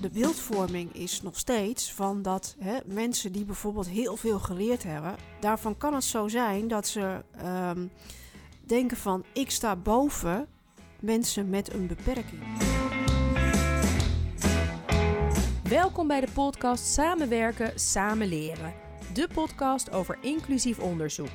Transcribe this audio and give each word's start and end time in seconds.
De 0.00 0.10
beeldvorming 0.12 0.94
is 0.94 1.22
nog 1.22 1.38
steeds 1.38 1.92
van 1.92 2.22
dat 2.22 2.56
hè, 2.58 2.78
mensen 2.84 3.32
die 3.32 3.44
bijvoorbeeld 3.44 3.88
heel 3.88 4.16
veel 4.16 4.38
geleerd 4.38 4.82
hebben, 4.82 5.16
daarvan 5.40 5.76
kan 5.76 5.94
het 5.94 6.04
zo 6.04 6.28
zijn 6.28 6.68
dat 6.68 6.86
ze 6.86 7.24
ehm, 7.36 7.86
denken 8.60 8.96
van 8.96 9.24
ik 9.32 9.50
sta 9.50 9.76
boven 9.76 10.46
mensen 11.00 11.50
met 11.50 11.72
een 11.72 11.86
beperking. 11.86 12.42
Welkom 15.68 16.06
bij 16.06 16.20
de 16.20 16.32
podcast 16.34 16.86
Samenwerken, 16.86 17.72
Samen 17.74 18.26
Leren. 18.26 18.74
De 19.12 19.28
podcast 19.34 19.90
over 19.90 20.18
inclusief 20.20 20.78
onderzoek. 20.78 21.32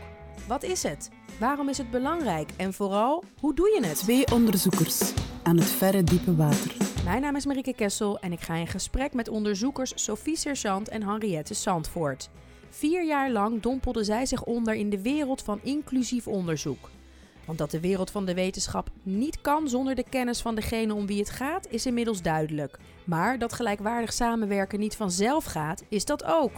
Wat 0.47 0.63
is 0.63 0.83
het? 0.83 1.09
Waarom 1.39 1.69
is 1.69 1.77
het 1.77 1.91
belangrijk? 1.91 2.51
En 2.57 2.73
vooral, 2.73 3.23
hoe 3.39 3.55
doe 3.55 3.69
je 3.69 3.87
het? 3.87 3.97
Twee 3.97 4.31
onderzoekers 4.31 5.13
aan 5.43 5.57
het 5.57 5.67
verre 5.67 6.03
diepe 6.03 6.35
water. 6.35 6.75
Mijn 7.03 7.21
naam 7.21 7.35
is 7.35 7.45
Marieke 7.45 7.73
Kessel 7.73 8.19
en 8.19 8.31
ik 8.31 8.39
ga 8.39 8.55
in 8.55 8.67
gesprek 8.67 9.13
met 9.13 9.29
onderzoekers 9.29 9.91
Sophie 9.95 10.37
Sergeant 10.37 10.89
en 10.89 11.03
Henriette 11.03 11.53
Sandvoort. 11.53 12.29
Vier 12.69 13.05
jaar 13.05 13.31
lang 13.31 13.61
dompelden 13.61 14.05
zij 14.05 14.25
zich 14.25 14.43
onder 14.43 14.73
in 14.73 14.89
de 14.89 15.01
wereld 15.01 15.41
van 15.41 15.59
inclusief 15.63 16.27
onderzoek. 16.27 16.89
Want 17.45 17.57
dat 17.57 17.71
de 17.71 17.79
wereld 17.79 18.11
van 18.11 18.25
de 18.25 18.33
wetenschap 18.33 18.89
niet 19.03 19.41
kan 19.41 19.69
zonder 19.69 19.95
de 19.95 20.05
kennis 20.09 20.41
van 20.41 20.55
degene 20.55 20.93
om 20.93 21.05
wie 21.05 21.19
het 21.19 21.29
gaat, 21.29 21.67
is 21.69 21.85
inmiddels 21.85 22.21
duidelijk. 22.21 22.79
Maar 23.03 23.39
dat 23.39 23.53
gelijkwaardig 23.53 24.13
samenwerken 24.13 24.79
niet 24.79 24.95
vanzelf 24.95 25.45
gaat, 25.45 25.83
is 25.89 26.05
dat 26.05 26.23
ook. 26.23 26.51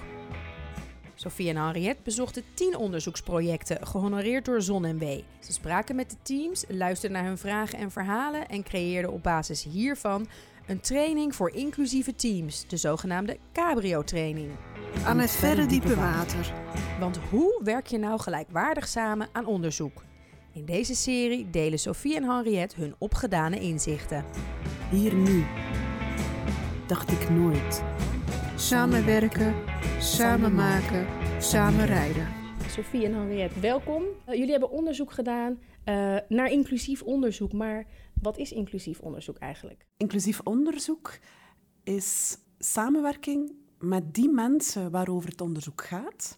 Sophie 1.21 1.49
en 1.49 1.57
Henriette 1.57 2.01
bezochten 2.03 2.43
tien 2.53 2.77
onderzoeksprojecten, 2.77 3.87
gehonoreerd 3.87 4.45
door 4.45 4.61
ZonMW. 4.61 5.03
Ze 5.39 5.53
spraken 5.53 5.95
met 5.95 6.09
de 6.09 6.15
teams, 6.21 6.65
luisterden 6.67 7.17
naar 7.17 7.27
hun 7.27 7.37
vragen 7.37 7.79
en 7.79 7.91
verhalen 7.91 8.47
en 8.47 8.63
creëerden 8.63 9.11
op 9.11 9.23
basis 9.23 9.63
hiervan 9.63 10.27
een 10.67 10.79
training 10.79 11.35
voor 11.35 11.51
inclusieve 11.51 12.15
teams, 12.15 12.67
de 12.67 12.77
zogenaamde 12.77 13.37
Cabrio-training. 13.53 14.51
Aan 15.05 15.19
het 15.19 15.31
verre 15.31 15.65
diepe 15.65 15.95
water. 15.95 16.53
Want 16.99 17.17
hoe 17.29 17.61
werk 17.63 17.87
je 17.87 17.97
nou 17.97 18.19
gelijkwaardig 18.19 18.87
samen 18.87 19.29
aan 19.31 19.45
onderzoek? 19.45 20.03
In 20.53 20.65
deze 20.65 20.95
serie 20.95 21.49
delen 21.49 21.79
Sophie 21.79 22.15
en 22.15 22.23
Henriette 22.23 22.79
hun 22.79 22.95
opgedane 22.97 23.59
inzichten. 23.59 24.25
Hier 24.89 25.13
nu. 25.13 25.45
Dacht 26.87 27.11
ik 27.11 27.29
nooit. 27.29 27.83
Samenwerken, 28.61 29.55
samen 29.99 30.55
maken, 30.55 31.07
samen 31.41 31.85
rijden. 31.85 32.27
Sophie 32.67 33.05
en 33.05 33.13
Henriette, 33.13 33.59
welkom. 33.59 34.03
Uh, 34.03 34.35
jullie 34.35 34.51
hebben 34.51 34.69
onderzoek 34.69 35.11
gedaan 35.11 35.51
uh, 35.51 36.17
naar 36.27 36.51
inclusief 36.51 37.01
onderzoek, 37.01 37.53
maar 37.53 37.87
wat 38.21 38.37
is 38.37 38.51
inclusief 38.51 38.99
onderzoek 38.99 39.37
eigenlijk? 39.37 39.85
Inclusief 39.97 40.39
onderzoek 40.43 41.19
is 41.83 42.37
samenwerking 42.59 43.51
met 43.79 44.13
die 44.13 44.29
mensen 44.29 44.91
waarover 44.91 45.29
het 45.29 45.41
onderzoek 45.41 45.83
gaat. 45.83 46.37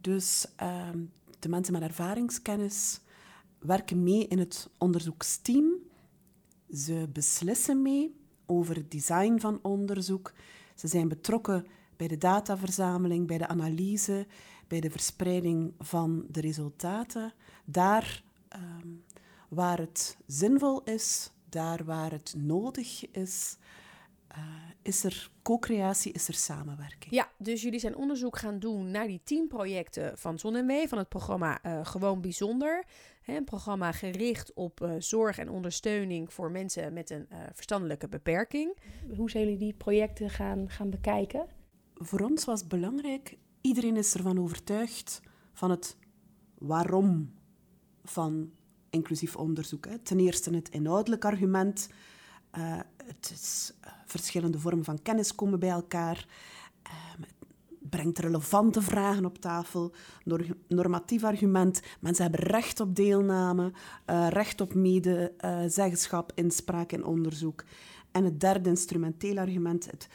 Dus 0.00 0.46
uh, 0.62 0.88
de 1.38 1.48
mensen 1.48 1.72
met 1.72 1.82
ervaringskennis 1.82 3.00
werken 3.58 4.02
mee 4.02 4.26
in 4.28 4.38
het 4.38 4.70
onderzoeksteam. 4.78 5.72
Ze 6.72 7.08
beslissen 7.12 7.82
mee 7.82 8.14
over 8.46 8.74
het 8.76 8.90
design 8.90 9.38
van 9.38 9.58
onderzoek. 9.62 10.32
Ze 10.80 10.88
zijn 10.88 11.08
betrokken 11.08 11.66
bij 11.96 12.08
de 12.08 12.18
dataverzameling, 12.18 13.26
bij 13.26 13.38
de 13.38 13.46
analyse, 13.46 14.26
bij 14.68 14.80
de 14.80 14.90
verspreiding 14.90 15.74
van 15.78 16.24
de 16.28 16.40
resultaten. 16.40 17.32
Daar 17.64 18.22
um, 18.56 19.04
waar 19.48 19.78
het 19.78 20.16
zinvol 20.26 20.82
is, 20.82 21.30
daar 21.48 21.84
waar 21.84 22.10
het 22.10 22.34
nodig 22.36 23.10
is, 23.10 23.56
uh, 24.32 24.44
is 24.82 25.04
er 25.04 25.30
co-creatie, 25.42 26.12
is 26.12 26.28
er 26.28 26.34
samenwerking. 26.34 27.12
Ja, 27.14 27.28
dus 27.38 27.62
jullie 27.62 27.80
zijn 27.80 27.96
onderzoek 27.96 28.38
gaan 28.38 28.58
doen 28.58 28.90
naar 28.90 29.06
die 29.06 29.20
tien 29.24 29.48
projecten 29.48 30.18
van 30.18 30.38
ZonMW, 30.38 30.88
van 30.88 30.98
het 30.98 31.08
programma 31.08 31.64
uh, 31.66 31.80
Gewoon 31.86 32.20
Bijzonder. 32.20 32.84
Een 33.36 33.44
programma 33.44 33.92
gericht 33.92 34.52
op 34.54 34.80
uh, 34.80 34.92
zorg 34.98 35.38
en 35.38 35.50
ondersteuning 35.50 36.32
voor 36.32 36.50
mensen 36.50 36.92
met 36.92 37.10
een 37.10 37.26
verstandelijke 37.52 38.08
beperking. 38.08 38.76
Hoe 39.16 39.30
zijn 39.30 39.44
jullie 39.44 39.58
die 39.58 39.74
projecten 39.74 40.30
gaan, 40.30 40.70
gaan 40.70 40.90
bekijken? 40.90 41.46
Voor 41.94 42.20
ons 42.20 42.44
was 42.44 42.66
belangrijk, 42.66 43.36
iedereen 43.60 43.96
is 43.96 44.14
ervan 44.14 44.38
overtuigd 44.38 45.20
van 45.52 45.70
het 45.70 45.96
waarom 46.58 47.34
van 48.04 48.50
inclusief 48.90 49.36
onderzoek. 49.36 49.86
Hè. 49.86 49.98
Ten 49.98 50.20
eerste 50.20 50.54
het 50.54 50.68
inhoudelijk 50.68 51.24
argument. 51.24 51.88
Uh, 52.58 52.80
het 53.04 53.30
is 53.34 53.72
uh, 53.84 53.90
verschillende 54.04 54.58
vormen 54.58 54.84
van 54.84 55.02
kennis 55.02 55.34
komen 55.34 55.60
bij 55.60 55.68
elkaar. 55.68 56.26
Uh, 56.86 56.92
het 57.20 57.39
brengt 57.90 58.18
relevante 58.18 58.82
vragen 58.82 59.24
op 59.24 59.38
tafel. 59.38 59.94
Nor 60.24 60.46
normatief 60.68 61.24
argument. 61.24 61.80
Mensen 62.00 62.24
hebben 62.24 62.40
recht 62.40 62.80
op 62.80 62.94
deelname, 62.96 63.72
recht 64.28 64.60
op 64.60 64.74
medezeggenschap, 64.74 66.32
inspraak 66.34 66.92
en 66.92 67.04
onderzoek. 67.04 67.64
En 68.12 68.24
het 68.24 68.40
derde 68.40 68.68
instrumenteel 68.68 69.38
argument. 69.38 69.90
Het 69.90 70.08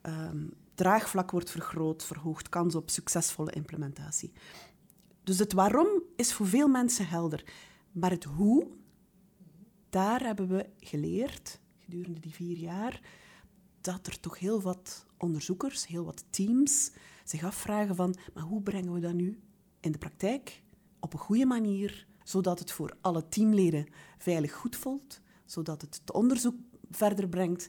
ehm, 0.00 0.46
draagvlak 0.74 1.30
wordt 1.30 1.50
vergroot, 1.50 2.04
verhoogt 2.04 2.48
kans 2.48 2.74
op 2.74 2.90
succesvolle 2.90 3.52
implementatie. 3.52 4.32
Dus 5.24 5.38
het 5.38 5.52
waarom 5.52 6.02
is 6.16 6.32
voor 6.32 6.46
veel 6.46 6.68
mensen 6.68 7.08
helder. 7.08 7.44
Maar 7.92 8.10
het 8.10 8.24
hoe, 8.24 8.66
daar 9.90 10.20
hebben 10.20 10.48
we 10.48 10.66
geleerd 10.78 11.60
gedurende 11.78 12.20
die 12.20 12.34
vier 12.34 12.56
jaar 12.56 13.00
dat 13.80 14.06
er 14.06 14.20
toch 14.20 14.38
heel 14.38 14.60
wat 14.60 15.06
onderzoekers, 15.18 15.86
heel 15.86 16.04
wat 16.04 16.24
teams 16.30 16.92
zich 17.30 17.44
afvragen 17.44 17.96
van, 17.96 18.16
maar 18.34 18.42
hoe 18.42 18.62
brengen 18.62 18.92
we 18.92 19.00
dat 19.00 19.12
nu 19.12 19.40
in 19.80 19.92
de 19.92 19.98
praktijk 19.98 20.62
op 21.00 21.12
een 21.12 21.18
goede 21.18 21.46
manier, 21.46 22.06
zodat 22.24 22.58
het 22.58 22.72
voor 22.72 22.96
alle 23.00 23.28
teamleden 23.28 23.86
veilig 24.18 24.52
goed 24.52 24.76
voelt, 24.76 25.20
zodat 25.44 25.80
het 25.80 26.00
het 26.00 26.12
onderzoek 26.12 26.54
verder 26.90 27.28
brengt 27.28 27.68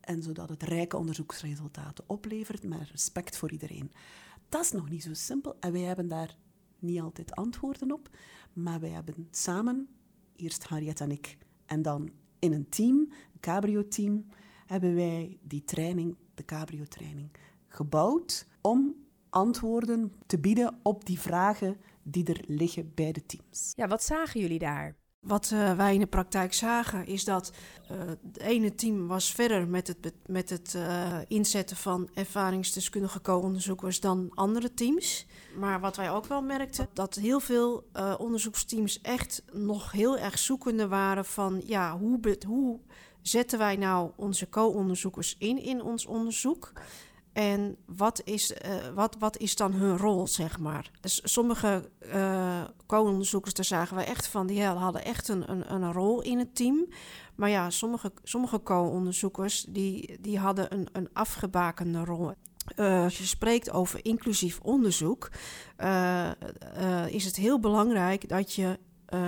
en 0.00 0.22
zodat 0.22 0.48
het 0.48 0.62
rijke 0.62 0.96
onderzoeksresultaten 0.96 2.04
oplevert 2.06 2.64
met 2.64 2.90
respect 2.90 3.36
voor 3.36 3.52
iedereen. 3.52 3.92
Dat 4.48 4.64
is 4.64 4.72
nog 4.72 4.88
niet 4.88 5.02
zo 5.02 5.14
simpel 5.14 5.56
en 5.60 5.72
wij 5.72 5.80
hebben 5.80 6.08
daar 6.08 6.36
niet 6.78 7.00
altijd 7.00 7.34
antwoorden 7.34 7.92
op, 7.92 8.08
maar 8.52 8.80
wij 8.80 8.90
hebben 8.90 9.28
samen, 9.30 9.88
eerst 10.36 10.64
Harriet 10.64 11.00
en 11.00 11.10
ik, 11.10 11.38
en 11.66 11.82
dan 11.82 12.10
in 12.38 12.52
een 12.52 12.68
team, 12.68 12.96
een 12.98 13.40
cabrio-team, 13.40 14.26
hebben 14.66 14.94
wij 14.94 15.38
die 15.42 15.64
training, 15.64 16.16
de 16.34 16.44
cabrio-training, 16.44 17.30
gebouwd 17.68 18.46
om 18.62 18.94
antwoorden 19.30 20.12
te 20.26 20.38
bieden 20.38 20.78
op 20.82 21.06
die 21.06 21.20
vragen 21.20 21.76
die 22.02 22.24
er 22.24 22.44
liggen 22.46 22.92
bij 22.94 23.12
de 23.12 23.26
teams. 23.26 23.72
Ja, 23.76 23.88
wat 23.88 24.02
zagen 24.02 24.40
jullie 24.40 24.58
daar? 24.58 24.96
Wat 25.20 25.50
uh, 25.54 25.76
wij 25.76 25.94
in 25.94 26.00
de 26.00 26.06
praktijk 26.06 26.54
zagen 26.54 27.06
is 27.06 27.24
dat 27.24 27.52
uh, 27.90 27.98
het 28.06 28.38
ene 28.38 28.74
team 28.74 29.06
was 29.06 29.32
verder 29.32 29.68
met 29.68 29.86
het, 29.86 30.12
met 30.26 30.50
het 30.50 30.74
uh, 30.76 31.18
inzetten 31.28 31.76
van 31.76 32.08
ervaringsdeskundige 32.14 33.20
co-onderzoekers 33.20 34.00
dan 34.00 34.30
andere 34.34 34.74
teams. 34.74 35.26
Maar 35.58 35.80
wat 35.80 35.96
wij 35.96 36.10
ook 36.10 36.26
wel 36.26 36.42
merkten, 36.42 36.88
dat 36.92 37.14
heel 37.14 37.40
veel 37.40 37.84
onderzoeksteams 38.18 39.00
echt 39.00 39.42
nog 39.52 39.92
heel 39.92 40.18
erg 40.18 40.38
zoekende 40.38 40.88
waren 40.88 41.24
van 41.24 41.62
ja, 41.66 41.98
hoe, 41.98 42.36
hoe 42.46 42.80
zetten 43.20 43.58
wij 43.58 43.76
nou 43.76 44.10
onze 44.16 44.48
co-onderzoekers 44.48 45.36
in 45.38 45.62
in 45.62 45.82
ons 45.82 46.06
onderzoek? 46.06 46.72
En 47.32 47.76
wat 47.86 48.20
is, 48.24 48.52
uh, 48.52 48.74
wat, 48.94 49.16
wat 49.18 49.36
is 49.36 49.56
dan 49.56 49.72
hun 49.72 49.98
rol, 49.98 50.26
zeg 50.26 50.58
maar? 50.58 50.90
Dus 51.00 51.20
sommige 51.24 51.90
co-onderzoekers, 52.86 53.54
daar 53.54 53.64
zagen 53.64 53.96
we 53.96 54.02
echt 54.02 54.26
van, 54.26 54.46
die 54.46 54.62
hadden 54.64 55.04
echt 55.04 55.28
een, 55.28 55.50
een, 55.50 55.72
een 55.72 55.92
rol 55.92 56.22
in 56.22 56.38
het 56.38 56.56
team. 56.56 56.86
Maar 57.34 57.48
ja, 57.48 57.70
sommige, 57.70 58.12
sommige 58.22 58.62
co-onderzoekers, 58.62 59.64
die, 59.68 60.18
die 60.20 60.38
hadden 60.38 60.74
een, 60.74 60.88
een 60.92 61.08
afgebakende 61.12 62.04
rol. 62.04 62.32
Uh, 62.76 63.02
als 63.02 63.18
je 63.18 63.24
spreekt 63.24 63.70
over 63.70 64.04
inclusief 64.04 64.60
onderzoek, 64.60 65.30
is 67.06 67.24
het 67.24 67.36
heel 67.36 67.60
belangrijk 67.60 68.28
dat 68.28 68.52
je 68.52 68.78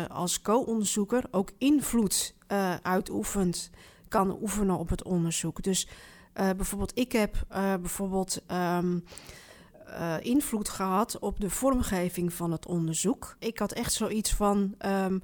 als 0.08 0.42
co-onderzoeker 0.42 1.24
ook 1.30 1.50
invloed 1.58 2.34
uitoefent, 2.82 3.70
kan 4.08 4.38
oefenen 4.42 4.78
op 4.78 4.88
het 4.88 5.02
onderzoek. 5.02 5.62
Dus 5.62 5.88
uh, 6.40 6.50
bijvoorbeeld, 6.56 6.98
ik 6.98 7.12
heb 7.12 7.34
uh, 7.52 7.74
bijvoorbeeld 7.74 8.42
um, 8.52 9.04
uh, 9.88 10.14
invloed 10.20 10.68
gehad 10.68 11.18
op 11.18 11.40
de 11.40 11.50
vormgeving 11.50 12.32
van 12.32 12.52
het 12.52 12.66
onderzoek. 12.66 13.36
Ik 13.38 13.58
had 13.58 13.72
echt 13.72 13.92
zoiets 13.92 14.34
van. 14.34 14.74
Um, 14.86 15.22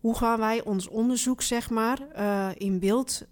hoe 0.00 0.16
gaan 0.16 0.38
wij 0.38 0.64
ons 0.64 0.88
onderzoek, 0.88 1.42
zeg 1.42 1.70
maar, 1.70 1.98
in 2.56 2.78
beeld 2.78 3.26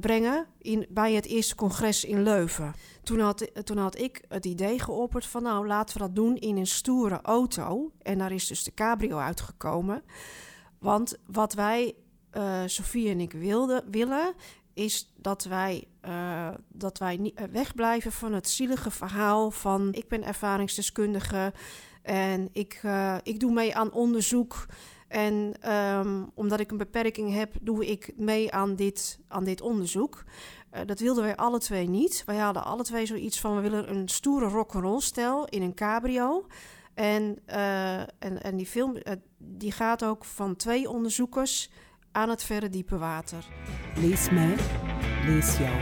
brengen 0.00 0.46
in, 0.58 0.86
bij 0.88 1.12
het 1.12 1.26
eerste 1.26 1.54
congres 1.54 2.04
in 2.04 2.22
Leuven? 2.22 2.74
Toen 3.02 3.20
had, 3.20 3.50
toen 3.64 3.76
had 3.76 3.98
ik 3.98 4.24
het 4.28 4.44
idee 4.44 4.78
geopperd 4.78 5.26
van, 5.26 5.42
nou, 5.42 5.66
laten 5.66 5.96
we 5.96 6.02
dat 6.02 6.14
doen 6.14 6.36
in 6.36 6.56
een 6.56 6.66
stoere 6.66 7.20
auto. 7.22 7.90
En 8.02 8.18
daar 8.18 8.32
is 8.32 8.46
dus 8.46 8.64
de 8.64 8.74
cabrio 8.74 9.16
uitgekomen. 9.16 10.02
Want 10.78 11.18
wat 11.26 11.52
wij 11.52 11.94
uh, 12.36 12.60
Sofie 12.66 13.10
en 13.10 13.20
ik 13.20 13.32
wilde, 13.32 13.84
willen, 13.90 14.34
is 14.74 15.12
dat 15.16 15.44
wij, 15.44 15.84
uh, 16.08 16.48
dat 16.68 16.98
wij 16.98 17.16
niet 17.16 17.40
wegblijven 17.50 18.12
van 18.12 18.32
het 18.32 18.48
zielige 18.48 18.90
verhaal 18.90 19.50
van 19.50 19.88
ik 19.92 20.08
ben 20.08 20.24
ervaringsdeskundige 20.24 21.52
en 22.02 22.48
ik, 22.52 22.80
uh, 22.84 23.16
ik 23.22 23.40
doe 23.40 23.52
mee 23.52 23.74
aan 23.74 23.92
onderzoek. 23.92 24.66
En 25.08 25.54
um, 25.72 26.30
omdat 26.34 26.60
ik 26.60 26.70
een 26.70 26.76
beperking 26.76 27.34
heb, 27.34 27.54
doe 27.60 27.86
ik 27.86 28.12
mee 28.16 28.52
aan 28.52 28.76
dit, 28.76 29.18
aan 29.28 29.44
dit 29.44 29.60
onderzoek. 29.60 30.24
Dat 30.86 31.00
wilden 31.00 31.24
wij 31.24 31.36
alle 31.36 31.58
twee 31.58 31.88
niet. 31.88 32.22
Wij 32.26 32.36
hadden 32.36 32.64
alle 32.64 32.82
twee 32.82 33.06
zoiets 33.06 33.40
van: 33.40 33.54
we 33.54 33.60
willen 33.60 33.90
een 33.90 34.08
stoere 34.08 34.46
rock'n'roll 34.48 35.00
stijl 35.00 35.46
in 35.46 35.62
een 35.62 35.74
cabrio. 35.74 36.46
En, 36.94 37.38
en, 38.18 38.42
en 38.42 38.56
die 38.56 38.66
film 38.66 38.96
die 39.38 39.72
gaat 39.72 40.04
ook 40.04 40.24
van 40.24 40.56
twee 40.56 40.90
onderzoekers 40.90 41.70
aan 42.12 42.28
het 42.28 42.44
verre 42.44 42.68
diepe 42.68 42.98
water. 42.98 43.44
Lees 43.96 44.30
mij, 44.30 44.56
lees 45.26 45.56
jou. 45.56 45.76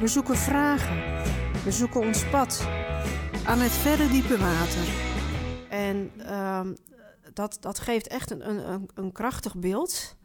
We 0.00 0.06
zoeken 0.06 0.36
vragen. 0.36 0.96
We 1.64 1.72
zoeken 1.72 2.00
ons 2.00 2.28
pad 2.30 2.66
aan 3.46 3.58
het 3.58 3.72
verre 3.72 4.08
diepe 4.08 4.38
water. 4.38 4.88
En 5.70 6.12
um, 6.36 6.76
dat, 7.32 7.56
dat 7.60 7.78
geeft 7.78 8.08
echt 8.08 8.30
een, 8.30 8.70
een, 8.72 8.88
een 8.94 9.12
krachtig 9.12 9.56
beeld 9.56 10.16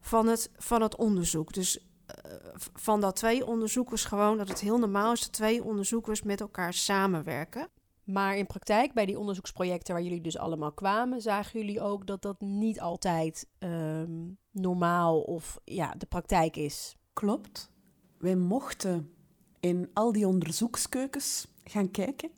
van 0.00 0.26
het, 0.26 0.50
van 0.56 0.82
het 0.82 0.96
onderzoek. 0.96 1.52
Dus 1.52 1.78
uh, 1.78 2.32
van 2.74 3.00
dat 3.00 3.16
twee 3.16 3.46
onderzoekers 3.46 4.04
gewoon, 4.04 4.38
dat 4.38 4.48
het 4.48 4.60
heel 4.60 4.78
normaal 4.78 5.12
is 5.12 5.20
dat 5.20 5.32
twee 5.32 5.64
onderzoekers 5.64 6.22
met 6.22 6.40
elkaar 6.40 6.74
samenwerken. 6.74 7.68
Maar 8.04 8.36
in 8.36 8.46
praktijk, 8.46 8.92
bij 8.92 9.06
die 9.06 9.18
onderzoeksprojecten 9.18 9.94
waar 9.94 10.02
jullie 10.02 10.20
dus 10.20 10.38
allemaal 10.38 10.72
kwamen, 10.72 11.20
zagen 11.20 11.60
jullie 11.60 11.80
ook 11.80 12.06
dat 12.06 12.22
dat 12.22 12.40
niet 12.40 12.80
altijd 12.80 13.48
um, 13.58 14.38
normaal 14.50 15.20
of 15.20 15.60
ja, 15.64 15.94
de 15.98 16.06
praktijk 16.06 16.56
is. 16.56 16.96
Klopt. 17.12 17.70
Wij 18.18 18.36
mochten 18.36 19.12
in 19.60 19.90
al 19.92 20.12
die 20.12 20.26
onderzoekskeukens 20.26 21.48
gaan 21.64 21.90
kijken 21.90 22.30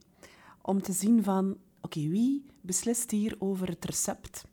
om 0.62 0.82
te 0.82 0.92
zien 0.92 1.22
van, 1.22 1.50
oké, 1.50 1.58
okay, 1.98 2.08
wie 2.08 2.46
beslist 2.60 3.10
hier 3.10 3.36
over 3.38 3.68
het 3.68 3.84
recept 3.84 4.44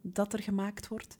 dat 0.00 0.32
er 0.32 0.42
gemaakt 0.42 0.88
wordt? 0.88 1.16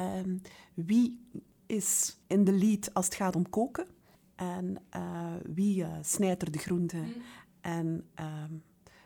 Um, 0.00 0.40
wie 0.74 1.28
is 1.66 2.18
in 2.26 2.44
de 2.44 2.52
lead 2.52 2.94
als 2.94 3.04
het 3.04 3.14
gaat 3.14 3.36
om 3.36 3.48
koken? 3.48 3.86
En 4.34 4.76
uh, 4.96 5.34
wie 5.42 5.82
uh, 5.82 5.96
snijdt 6.00 6.42
er 6.42 6.50
de 6.50 6.58
groenten? 6.58 7.02
Mm. 7.02 7.22
En 7.62 8.06
um, 8.20 8.62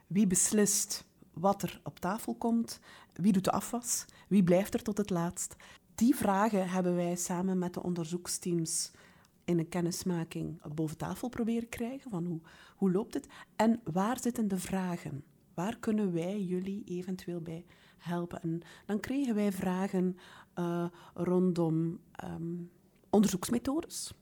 wie 0.06 0.26
beslist 0.26 1.04
wat 1.32 1.62
er 1.62 1.80
op 1.84 1.98
tafel 1.98 2.34
komt? 2.34 2.80
Wie 3.12 3.32
doet 3.32 3.44
de 3.44 3.52
afwas? 3.52 4.04
Wie 4.28 4.44
blijft 4.44 4.74
er 4.74 4.82
tot 4.82 4.98
het 4.98 5.10
laatst? 5.10 5.56
Die 5.94 6.14
vragen 6.14 6.68
hebben 6.68 6.94
wij 6.94 7.16
samen 7.16 7.58
met 7.58 7.74
de 7.74 7.82
onderzoeksteams 7.82 8.90
in 9.44 9.58
een 9.58 9.68
kennismaking 9.68 10.74
boven 10.74 10.96
tafel 10.96 11.28
proberen 11.28 11.68
krijgen. 11.68 12.10
Van 12.10 12.26
hoe, 12.26 12.40
hoe 12.76 12.90
loopt 12.90 13.14
het? 13.14 13.28
En 13.56 13.80
waar 13.84 14.20
zitten 14.20 14.48
de 14.48 14.58
vragen? 14.58 15.24
Waar 15.54 15.78
kunnen 15.78 16.12
wij 16.12 16.42
jullie 16.42 16.84
eventueel 16.84 17.40
bij 17.40 17.64
helpen? 17.98 18.42
En 18.42 18.62
dan 18.86 19.00
kregen 19.00 19.34
wij 19.34 19.52
vragen 19.52 20.16
uh, 20.58 20.86
rondom 21.14 22.00
um, 22.24 22.70
onderzoeksmethodes. 23.10 24.14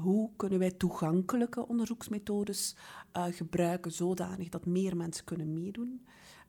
Hoe 0.00 0.30
kunnen 0.36 0.58
wij 0.58 0.70
toegankelijke 0.70 1.68
onderzoeksmethodes 1.68 2.76
uh, 3.16 3.24
gebruiken 3.24 3.92
zodanig 3.92 4.48
dat 4.48 4.66
meer 4.66 4.96
mensen 4.96 5.24
kunnen 5.24 5.52
meedoen? 5.52 6.06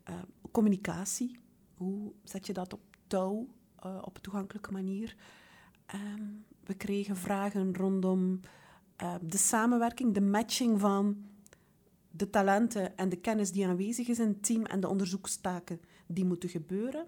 Uh, 0.09 0.15
communicatie, 0.51 1.39
hoe 1.74 2.13
zet 2.24 2.45
je 2.45 2.53
dat 2.53 2.74
op 2.74 2.81
touw 3.07 3.48
uh, 3.86 3.98
op 4.01 4.15
een 4.15 4.21
toegankelijke 4.21 4.71
manier? 4.71 5.15
Um, 5.95 6.45
we 6.63 6.74
kregen 6.74 7.15
vragen 7.15 7.75
rondom 7.75 8.39
de 9.21 9.38
samenwerking, 9.38 10.13
de 10.13 10.21
matching 10.21 10.80
van 10.80 11.25
de 12.12 12.30
talenten 12.30 12.98
en 12.98 13.09
de 13.09 13.15
kennis 13.15 13.51
die 13.51 13.68
aanwezig 13.68 14.07
is 14.07 14.19
in 14.19 14.27
het 14.27 14.44
team 14.44 14.65
en 14.65 14.80
de 14.80 14.88
onderzoekstaken 14.88 15.81
die 16.07 16.25
moeten 16.25 16.50
gebeuren. 16.50 17.07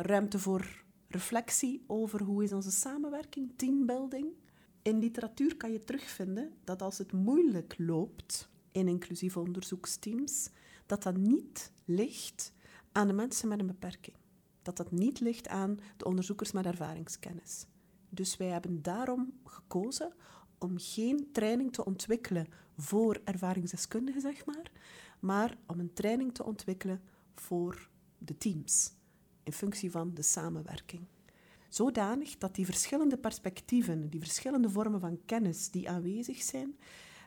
ruimte 0.00 0.38
voor 0.38 0.84
reflectie 1.08 1.84
over 1.86 2.22
hoe 2.22 2.44
is 2.44 2.52
onze 2.52 2.70
samenwerking, 2.70 3.52
teambuilding 3.56 4.26
in 4.82 4.98
literatuur 4.98 5.56
kan 5.56 5.72
je 5.72 5.84
terugvinden 5.84 6.52
dat 6.64 6.82
als 6.82 6.98
het 6.98 7.12
moeilijk 7.12 7.74
loopt 7.78 8.48
in 8.72 8.88
inclusieve 8.88 9.40
onderzoeksteams, 9.40 10.48
dat 10.86 11.02
dat 11.02 11.16
niet 11.16 11.72
ligt 11.84 12.52
aan 12.92 13.06
de 13.06 13.12
mensen 13.12 13.48
met 13.48 13.60
een 13.60 13.66
beperking. 13.66 14.16
Dat 14.62 14.76
dat 14.76 14.90
niet 14.90 15.20
ligt 15.20 15.48
aan 15.48 15.78
de 15.96 16.04
onderzoekers 16.04 16.52
met 16.52 16.66
ervaringskennis. 16.66 17.66
Dus 18.08 18.36
wij 18.36 18.48
hebben 18.48 18.82
daarom 18.82 19.32
gekozen 19.44 20.12
om 20.58 20.74
geen 20.76 21.28
training 21.32 21.72
te 21.72 21.84
ontwikkelen 21.84 22.46
voor 22.76 23.20
ervaringsdeskundigen, 23.24 24.20
zeg 24.20 24.46
maar, 24.46 24.70
maar 25.20 25.56
om 25.66 25.80
een 25.80 25.92
training 25.92 26.34
te 26.34 26.44
ontwikkelen 26.44 27.02
voor 27.34 27.88
de 28.18 28.38
teams, 28.38 28.92
in 29.42 29.52
functie 29.52 29.90
van 29.90 30.14
de 30.14 30.22
samenwerking 30.22 31.06
zodanig 31.74 32.38
dat 32.38 32.54
die 32.54 32.64
verschillende 32.64 33.16
perspectieven, 33.16 34.08
die 34.08 34.20
verschillende 34.20 34.70
vormen 34.70 35.00
van 35.00 35.20
kennis 35.26 35.70
die 35.70 35.90
aanwezig 35.90 36.42
zijn, 36.42 36.76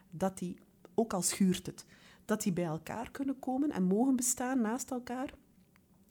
dat 0.10 0.38
die, 0.38 0.58
ook 0.94 1.14
al 1.14 1.22
schuurt 1.22 1.66
het, 1.66 1.86
dat 2.26 2.42
die 2.42 2.54
bij 2.54 2.64
elkaar 2.64 3.12
kunnen 3.12 3.40
komen 3.40 3.72
en 3.72 3.84
mogen 3.84 4.16
bestaan 4.16 4.62
naast 4.62 4.92
elkaar. 4.92 5.34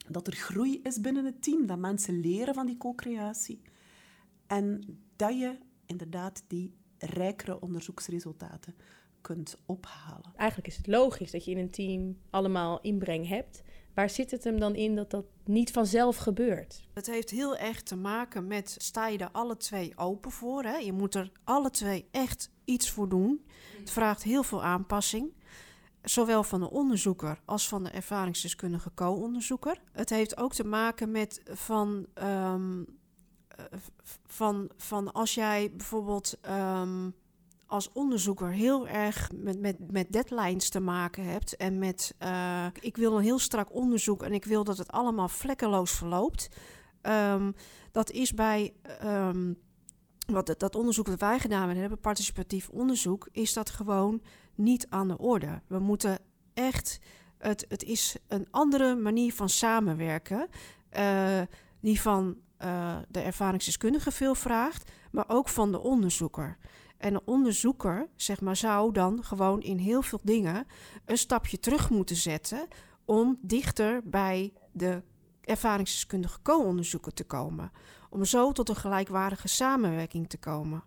Dat 0.07 0.27
er 0.27 0.33
groei 0.33 0.79
is 0.83 1.01
binnen 1.01 1.25
het 1.25 1.41
team, 1.41 1.65
dat 1.65 1.77
mensen 1.77 2.19
leren 2.19 2.53
van 2.53 2.65
die 2.65 2.77
co-creatie. 2.77 3.61
En 4.47 4.99
dat 5.15 5.39
je 5.39 5.57
inderdaad 5.85 6.43
die 6.47 6.73
rijkere 6.97 7.61
onderzoeksresultaten 7.61 8.75
kunt 9.21 9.57
ophalen. 9.65 10.33
Eigenlijk 10.35 10.69
is 10.69 10.77
het 10.77 10.87
logisch 10.87 11.31
dat 11.31 11.45
je 11.45 11.51
in 11.51 11.57
een 11.57 11.69
team 11.69 12.17
allemaal 12.29 12.81
inbreng 12.81 13.27
hebt. 13.27 13.63
Waar 13.95 14.09
zit 14.09 14.31
het 14.31 14.43
hem 14.43 14.59
dan 14.59 14.75
in 14.75 14.95
dat 14.95 15.11
dat 15.11 15.25
niet 15.45 15.71
vanzelf 15.71 16.17
gebeurt? 16.17 16.83
Het 16.93 17.07
heeft 17.07 17.29
heel 17.29 17.57
erg 17.57 17.83
te 17.83 17.95
maken 17.95 18.47
met 18.47 18.75
sta 18.77 19.07
je 19.07 19.17
er 19.17 19.29
alle 19.31 19.57
twee 19.57 19.97
open 19.97 20.31
voor. 20.31 20.63
Hè? 20.63 20.75
Je 20.75 20.93
moet 20.93 21.15
er 21.15 21.31
alle 21.43 21.69
twee 21.69 22.07
echt 22.11 22.51
iets 22.65 22.89
voor 22.89 23.09
doen. 23.09 23.45
Het 23.79 23.91
vraagt 23.91 24.23
heel 24.23 24.43
veel 24.43 24.63
aanpassing. 24.63 25.33
Zowel 26.01 26.43
van 26.43 26.59
de 26.59 26.69
onderzoeker 26.69 27.41
als 27.45 27.67
van 27.67 27.83
de 27.83 27.89
ervaringsdeskundige 27.89 28.91
co-onderzoeker. 28.95 29.81
Het 29.91 30.09
heeft 30.09 30.37
ook 30.37 30.53
te 30.53 30.63
maken 30.63 31.11
met 31.11 31.41
van, 31.45 32.05
um, 32.23 32.85
van, 34.25 34.69
van 34.77 35.11
als 35.11 35.33
jij 35.33 35.71
bijvoorbeeld 35.75 36.37
um, 36.49 37.15
als 37.67 37.91
onderzoeker 37.91 38.49
heel 38.49 38.87
erg 38.87 39.31
met, 39.35 39.59
met, 39.59 39.91
met 39.91 40.11
deadlines 40.11 40.69
te 40.69 40.79
maken 40.79 41.23
hebt. 41.23 41.55
En 41.55 41.79
met 41.79 42.15
uh, 42.23 42.65
ik 42.79 42.97
wil 42.97 43.17
een 43.17 43.23
heel 43.23 43.39
strak 43.39 43.73
onderzoek 43.73 44.23
en 44.23 44.33
ik 44.33 44.45
wil 44.45 44.63
dat 44.63 44.77
het 44.77 44.91
allemaal 44.91 45.29
vlekkeloos 45.29 45.91
verloopt. 45.91 46.49
Um, 47.01 47.55
dat 47.91 48.11
is 48.11 48.33
bij 48.33 48.73
um, 49.03 49.57
wat, 50.25 50.55
dat 50.57 50.75
onderzoek 50.75 51.05
dat 51.05 51.19
wij 51.19 51.39
gedaan 51.39 51.69
hebben, 51.69 51.99
participatief 51.99 52.69
onderzoek, 52.69 53.27
is 53.31 53.53
dat 53.53 53.69
gewoon 53.69 54.21
niet 54.55 54.87
aan 54.89 55.07
de 55.07 55.17
orde. 55.17 55.61
We 55.67 55.79
moeten 55.79 56.19
echt. 56.53 56.99
Het, 57.37 57.65
het 57.69 57.83
is 57.83 58.15
een 58.27 58.47
andere 58.51 58.95
manier 58.95 59.33
van 59.33 59.49
samenwerken. 59.49 60.47
Uh, 60.97 61.41
die 61.79 62.01
van 62.01 62.37
uh, 62.63 62.97
de 63.09 63.19
ervaringsdeskundige 63.19 64.11
veel 64.11 64.35
vraagt, 64.35 64.91
maar 65.11 65.25
ook 65.27 65.49
van 65.49 65.71
de 65.71 65.79
onderzoeker. 65.79 66.57
En 67.05 67.13
een 67.13 67.21
onderzoeker, 67.25 68.07
zeg 68.15 68.41
maar, 68.41 68.55
zou 68.55 68.91
dan 68.91 69.23
gewoon 69.23 69.61
in 69.61 69.77
heel 69.77 70.01
veel 70.01 70.19
dingen 70.23 70.67
een 71.05 71.17
stapje 71.17 71.59
terug 71.59 71.89
moeten 71.89 72.15
zetten 72.15 72.67
om 73.05 73.37
dichter 73.41 74.01
bij 74.03 74.53
de 74.71 75.01
ervaringsdeskundige 75.41 76.41
co-onderzoeker 76.41 77.13
te 77.13 77.23
komen. 77.23 77.71
Om 78.09 78.25
zo 78.25 78.51
tot 78.51 78.69
een 78.69 78.75
gelijkwaardige 78.75 79.47
samenwerking 79.47 80.29
te 80.29 80.37
komen. 80.37 80.83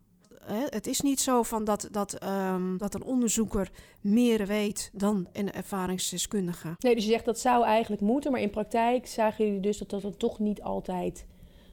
Het 0.50 0.86
is 0.86 1.00
niet 1.00 1.20
zo 1.20 1.42
van 1.42 1.64
dat, 1.64 1.88
dat, 1.90 2.24
um, 2.24 2.78
dat 2.78 2.94
een 2.94 3.04
onderzoeker 3.04 3.70
meer 4.00 4.46
weet 4.46 4.90
dan 4.92 5.28
een 5.32 5.52
ervaringsdeskundige. 5.52 6.74
Nee, 6.78 6.94
dus 6.94 7.04
je 7.04 7.10
zegt 7.10 7.24
dat 7.24 7.38
zou 7.38 7.64
eigenlijk 7.64 8.02
moeten, 8.02 8.32
maar 8.32 8.40
in 8.40 8.50
praktijk 8.50 9.06
zagen 9.06 9.44
jullie 9.44 9.60
dus 9.60 9.78
dat 9.78 9.90
dat 9.90 10.18
toch 10.18 10.38
niet 10.38 10.62
altijd 10.62 11.26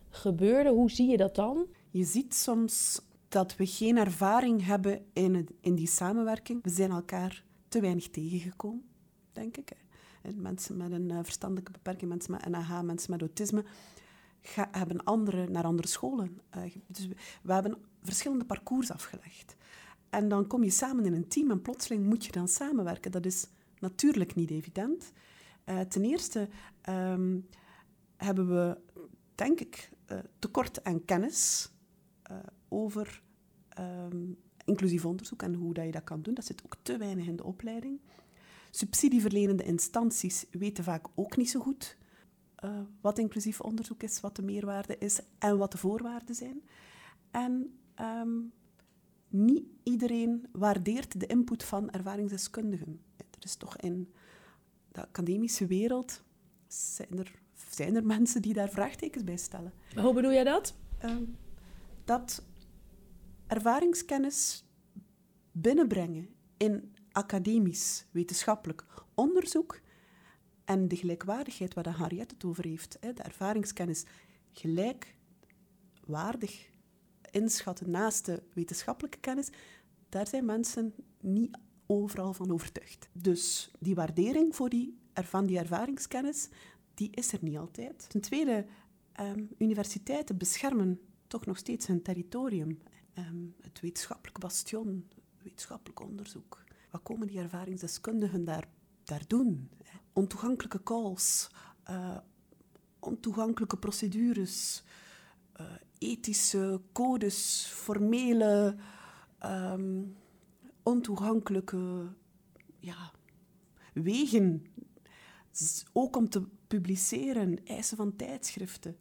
gebeurde. 0.10 0.70
Hoe 0.70 0.92
zie 0.92 1.10
je 1.10 1.18
dat 1.18 1.36
dan? 1.36 1.66
Je 1.92 2.04
ziet 2.04 2.36
soms 2.36 3.02
dat 3.28 3.56
we 3.56 3.66
geen 3.66 3.98
ervaring 3.98 4.66
hebben 4.66 5.06
in, 5.14 5.48
in 5.60 5.76
die 5.76 5.88
samenwerking. 5.88 6.64
We 6.64 6.70
zijn 6.70 6.92
elkaar 6.92 7.44
te 7.68 7.82
weinig 7.82 8.10
tegengekomen, 8.10 8.86
denk 9.32 9.58
ik. 9.58 9.72
En 10.22 10.42
mensen 10.42 10.78
met 10.78 10.92
een 10.92 11.10
uh, 11.10 11.20
verstandelijke 11.24 11.72
beperking, 11.72 12.10
mensen 12.10 12.32
met 12.32 12.50
NAH, 12.50 12.82
mensen 12.82 13.12
met 13.12 13.22
autisme, 13.22 13.64
hebben 14.72 15.04
andere, 15.04 15.50
naar 15.50 15.64
andere 15.64 15.88
scholen. 15.88 16.42
Uh, 16.58 16.64
dus 16.88 17.08
we, 17.42 17.54
hebben 17.54 17.78
verschillende 18.04 18.46
parcours 18.46 18.92
afgelegd. 18.92 19.56
En 20.10 20.28
dan 20.28 20.48
kom 20.48 20.64
je 20.64 20.70
samen 20.70 21.06
in 21.06 21.14
een 21.14 21.28
team 21.28 21.52
en 21.52 21.62
plotseling 21.62 22.06
moet 22.06 22.26
je 22.26 22.32
dan 22.32 22.48
samenwerken. 22.48 23.12
Dat 23.12 23.26
is 23.26 23.48
natuurlijk 23.80 24.36
niet 24.36 24.50
evident. 24.52 25.12
Uh, 25.66 25.80
ten 25.80 26.04
eerste 26.04 26.50
um, 26.90 27.48
hebben 28.18 28.48
we, 28.48 28.78
denk 29.36 29.60
ik, 29.60 29.90
tekort 30.40 30.84
aan 30.84 31.06
kennis 31.06 31.70
over 32.76 33.22
um, 33.80 34.38
inclusief 34.66 35.06
onderzoek 35.06 35.42
en 35.42 35.54
hoe 35.54 35.74
dat 35.74 35.86
je 35.86 35.92
dat 35.92 36.04
kan 36.04 36.22
doen. 36.22 36.34
Dat 36.34 36.46
zit 36.46 36.62
ook 36.66 36.76
te 36.82 36.98
weinig 36.98 37.28
in 37.28 37.36
de 37.36 37.44
opleiding. 37.44 38.00
Subsidieverlenende 38.72 39.64
instanties 39.64 40.46
weten 40.52 40.84
vaak 40.84 41.08
ook 41.16 41.38
niet 41.38 41.50
zo 41.50 41.60
goed 41.60 41.98
uh, 42.64 42.80
wat 43.02 43.18
inclusief 43.18 43.62
onderzoek 43.62 44.04
is, 44.04 44.20
wat 44.20 44.36
de 44.36 44.42
meerwaarde 44.42 44.98
is 44.98 45.20
en 45.40 45.58
wat 45.58 45.72
de 45.72 45.78
voorwaarden 45.78 46.36
zijn. 46.36 46.62
En 47.32 47.80
um, 48.02 48.52
niet 49.28 49.64
iedereen 49.84 50.48
waardeert 50.52 51.20
de 51.20 51.26
input 51.26 51.64
van 51.64 51.90
ervaringsdeskundigen. 51.90 53.02
Er 53.18 53.44
is 53.44 53.56
toch 53.56 53.78
in 53.78 54.14
de 54.92 55.02
academische 55.02 55.66
wereld 55.66 56.24
zijn 56.68 57.20
er, 57.20 57.32
zijn 57.70 57.96
er 57.96 58.06
mensen 58.16 58.42
die 58.42 58.54
daar 58.54 58.70
vraagtekens 58.70 59.24
bij 59.24 59.38
stellen. 59.38 59.74
Hoe 59.96 60.14
bedoel 60.14 60.32
jij 60.32 60.44
dat? 60.44 60.76
Um, 61.04 61.36
dat 62.06 62.44
ervaringskennis 63.48 64.66
binnenbrengen 65.52 66.30
in 66.58 66.96
academisch, 67.12 68.06
wetenschappelijk 68.12 68.86
onderzoek 69.14 69.80
en 70.66 70.88
de 70.88 70.96
gelijkwaardigheid 70.96 71.74
waar 71.74 71.90
Harriet 71.90 72.32
het 72.32 72.44
over 72.44 72.66
heeft, 72.66 72.98
de 73.02 73.14
ervaringskennis 73.14 74.04
gelijkwaardig 74.52 76.70
inschatten 77.32 77.92
naast 77.92 78.26
de 78.26 78.44
wetenschappelijke 78.54 79.20
kennis, 79.20 79.50
daar 80.10 80.28
zijn 80.28 80.46
mensen 80.46 80.94
niet 81.20 81.58
overal 81.86 82.34
van 82.34 82.52
overtuigd. 82.52 83.10
Dus 83.14 83.72
die 83.80 83.96
waardering 83.96 84.56
voor 84.56 84.70
die, 84.70 84.98
van 85.14 85.46
die 85.46 85.58
ervaringskennis, 85.58 86.50
die 86.94 87.10
is 87.12 87.34
er 87.34 87.40
niet 87.42 87.58
altijd. 87.58 88.10
Ten 88.10 88.22
tweede, 88.22 88.66
um, 89.20 89.50
universiteiten 89.58 90.38
beschermen 90.38 91.00
toch 91.28 91.46
nog 91.46 91.58
steeds 91.58 91.88
hun 91.88 92.02
territorium. 92.02 92.80
Um, 93.18 93.56
het 93.62 93.80
wetenschappelijk 93.80 94.40
bastion, 94.40 95.10
wetenschappelijk 95.44 96.00
onderzoek. 96.00 96.64
Wat 96.92 97.04
komen 97.04 97.28
die 97.28 97.40
ervaringsdeskundigen 97.40 98.44
daar, 98.44 98.68
doen? 99.28 99.70
Ontoegankelijke 100.14 100.84
calls, 100.84 101.50
uh, 101.90 102.18
ontoegankelijke 103.00 103.78
procedures, 103.78 104.84
uh, 105.60 105.66
ethische 105.98 106.82
codes, 106.92 107.66
formele, 107.72 108.76
um, 109.46 110.16
ontoegankelijke 110.84 112.08
ja, 112.80 113.12
wegen. 113.94 114.66
Ook 115.94 116.16
om 116.16 116.30
te 116.30 116.48
publiceren, 116.68 117.66
eisen 117.66 117.98
van 117.98 118.16
tijdschriften. 118.16 118.98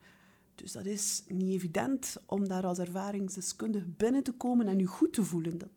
Dus 0.65 0.73
dat 0.73 0.87
is 0.87 1.23
niet 1.29 1.55
evident 1.55 2.17
om 2.27 2.49
daar 2.49 2.67
als 2.67 2.79
ervaringsdeskundige 2.79 3.89
binnen 3.89 4.23
te 4.23 4.33
komen 4.33 4.69
en 4.69 4.79
je 4.79 4.87
goed 4.87 5.13
te 5.13 5.25
voelen. 5.25 5.59
Dat, 5.59 5.69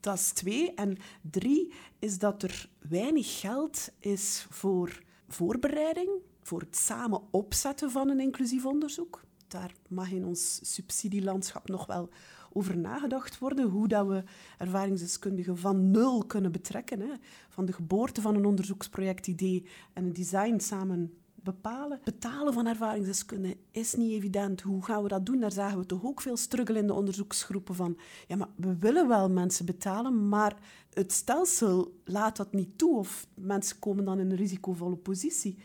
dat 0.00 0.18
is 0.18 0.32
twee. 0.32 0.74
En 0.74 0.96
drie 1.30 1.72
is 1.98 2.18
dat 2.18 2.42
er 2.42 2.68
weinig 2.88 3.40
geld 3.40 3.88
is 3.98 4.46
voor 4.50 5.02
voorbereiding, 5.28 6.10
voor 6.42 6.60
het 6.60 6.76
samen 6.76 7.22
opzetten 7.30 7.90
van 7.90 8.08
een 8.08 8.20
inclusief 8.20 8.66
onderzoek. 8.66 9.22
Daar 9.48 9.74
mag 9.88 10.10
in 10.10 10.24
ons 10.24 10.58
subsidielandschap 10.62 11.68
nog 11.68 11.86
wel 11.86 12.08
over 12.52 12.78
nagedacht 12.78 13.38
worden, 13.38 13.68
hoe 13.68 13.88
dat 13.88 14.06
we 14.06 14.22
ervaringsdeskundigen 14.58 15.58
van 15.58 15.90
nul 15.90 16.24
kunnen 16.26 16.52
betrekken. 16.52 17.00
Hè. 17.00 17.12
Van 17.48 17.64
de 17.64 17.72
geboorte 17.72 18.20
van 18.20 18.34
een 18.34 18.44
onderzoeksprojectidee 18.44 19.66
en 19.92 20.04
een 20.04 20.12
design 20.12 20.58
samen 20.58 21.14
bepalen. 21.44 22.00
Betalen 22.04 22.52
van 22.52 22.66
ervaringsdeskundigen 22.66 23.58
is 23.70 23.94
niet 23.94 24.12
evident. 24.12 24.60
Hoe 24.60 24.84
gaan 24.84 25.02
we 25.02 25.08
dat 25.08 25.26
doen? 25.26 25.40
Daar 25.40 25.52
zagen 25.52 25.78
we 25.78 25.86
toch 25.86 26.04
ook 26.04 26.20
veel 26.20 26.36
struggle 26.36 26.78
in 26.78 26.86
de 26.86 26.92
onderzoeksgroepen 26.92 27.74
van 27.74 27.98
ja, 28.26 28.36
maar 28.36 28.48
we 28.56 28.76
willen 28.78 29.08
wel 29.08 29.30
mensen 29.30 29.66
betalen, 29.66 30.28
maar 30.28 30.56
het 30.90 31.12
stelsel 31.12 32.00
laat 32.04 32.36
dat 32.36 32.52
niet 32.52 32.78
toe 32.78 32.98
of 32.98 33.26
mensen 33.34 33.78
komen 33.78 34.04
dan 34.04 34.18
in 34.18 34.30
een 34.30 34.36
risicovolle 34.36 34.96
positie. 34.96 35.58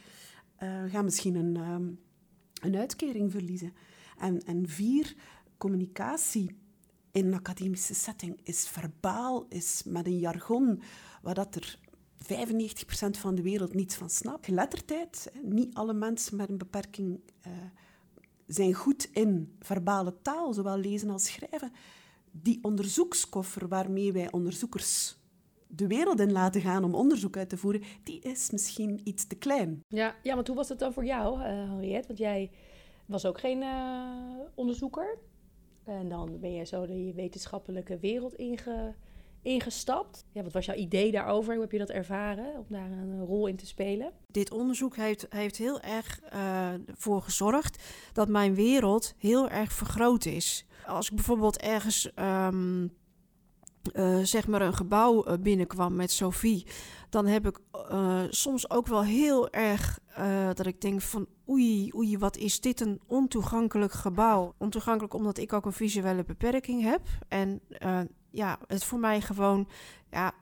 Uh, 0.64 0.84
gaan 0.88 1.04
misschien 1.04 1.36
een, 1.36 1.56
um, 1.56 2.00
een 2.62 2.76
uitkering 2.76 3.32
verliezen. 3.32 3.74
En, 4.18 4.42
en 4.46 4.68
vier, 4.68 5.16
communicatie 5.58 6.58
in 7.12 7.26
een 7.26 7.34
academische 7.34 7.94
setting 7.94 8.40
is 8.44 8.68
verbaal, 8.68 9.46
is 9.50 9.84
met 9.86 10.06
een 10.06 10.20
jargon 10.20 10.82
waar 11.22 11.34
dat 11.34 11.56
er 11.56 11.80
95% 12.24 12.28
van 13.10 13.36
de 13.36 13.42
wereld 13.42 13.74
niets 13.74 13.96
van 13.96 14.10
snapt. 14.10 14.46
Geletterdheid, 14.46 15.32
niet 15.42 15.74
alle 15.74 15.94
mensen 15.94 16.38
met 16.38 16.50
een 16.50 16.58
beperking 16.58 17.20
uh, 17.48 17.54
zijn 18.46 18.74
goed 18.74 19.10
in 19.14 19.56
verbale 19.60 20.16
taal, 20.22 20.54
zowel 20.54 20.78
lezen 20.78 21.10
als 21.10 21.26
schrijven. 21.26 21.72
Die 22.32 22.60
onderzoekskoffer 22.62 23.68
waarmee 23.68 24.12
wij 24.12 24.32
onderzoekers 24.32 25.18
de 25.72 25.88
wereld 25.88 26.20
in 26.20 26.32
laten 26.32 26.62
gaan 26.62 26.84
om 26.84 26.96
onderzoek 26.96 27.38
uit 27.38 27.50
te 27.50 27.58
voeren, 27.58 27.82
die 28.04 28.20
is 28.20 28.50
misschien 28.50 29.02
iets 29.04 29.28
te 29.28 29.36
klein. 29.36 29.84
Ja, 29.88 30.16
ja 30.24 30.36
want 30.36 30.48
hoe 30.48 30.56
was 30.56 30.68
dat 30.68 30.80
dan 30.80 30.94
voor 30.94 31.06
jou, 31.06 31.40
uh, 31.40 31.46
Henriette? 31.46 32.08
Want 32.08 32.20
jij 32.20 32.52
was 33.06 33.26
ook 33.26 33.40
geen 33.40 33.62
uh, 33.62 34.40
onderzoeker. 34.56 35.18
En 35.84 36.10
dan 36.10 36.40
ben 36.40 36.54
je 36.54 36.66
zo 36.66 36.86
de 36.86 37.14
wetenschappelijke 37.16 37.98
wereld 38.00 38.36
inge 38.36 38.96
ingestapt. 39.41 40.25
Ja, 40.31 40.43
wat 40.43 40.53
was 40.53 40.65
jouw 40.65 40.75
idee 40.75 41.12
daarover? 41.12 41.53
Hoe 41.53 41.62
heb 41.62 41.72
je 41.72 41.77
dat 41.77 41.89
ervaren 41.89 42.58
om 42.58 42.65
daar 42.69 42.91
een 42.91 43.25
rol 43.25 43.48
in 43.48 43.55
te 43.55 43.65
spelen? 43.65 44.12
Dit 44.27 44.51
onderzoek 44.51 44.96
heeft, 44.96 45.25
heeft 45.29 45.58
heel 45.58 45.81
erg 45.81 46.19
uh, 46.34 46.69
voor 46.93 47.22
gezorgd 47.22 47.84
dat 48.13 48.27
mijn 48.27 48.55
wereld 48.55 49.13
heel 49.17 49.50
erg 49.50 49.72
vergroot 49.72 50.25
is. 50.25 50.65
Als 50.86 51.10
ik 51.10 51.15
bijvoorbeeld 51.15 51.58
ergens 51.58 52.12
um, 52.15 52.93
uh, 53.93 54.19
zeg 54.19 54.48
maar 54.48 54.62
een 54.62 54.74
gebouw 54.74 55.27
uh, 55.27 55.34
binnenkwam 55.39 55.96
met 55.96 56.12
Sophie, 56.12 56.65
dan 57.10 57.25
heb 57.25 57.48
ik 57.48 57.60
soms 58.29 58.69
ook 58.69 58.88
wel 58.88 59.03
heel 59.03 59.50
erg 59.50 60.00
dat 60.53 60.65
ik 60.65 60.81
denk 60.81 61.01
van 61.01 61.27
oei, 61.50 61.91
oei, 61.96 62.17
wat 62.17 62.38
is 62.38 62.62
dit 62.62 62.81
een 62.81 63.01
ontoegankelijk 63.08 63.91
gebouw. 63.91 64.53
Ontoegankelijk 64.58 65.13
omdat 65.13 65.38
ik 65.38 65.53
ook 65.53 65.65
een 65.65 65.74
visuele 65.74 66.24
beperking 66.24 66.81
heb. 66.84 67.01
En 67.27 67.62
ja, 68.32 68.60
het 68.68 68.84
voor 68.84 69.00
mij 69.00 69.22
gewoon 69.22 69.68
ja, 70.12 70.34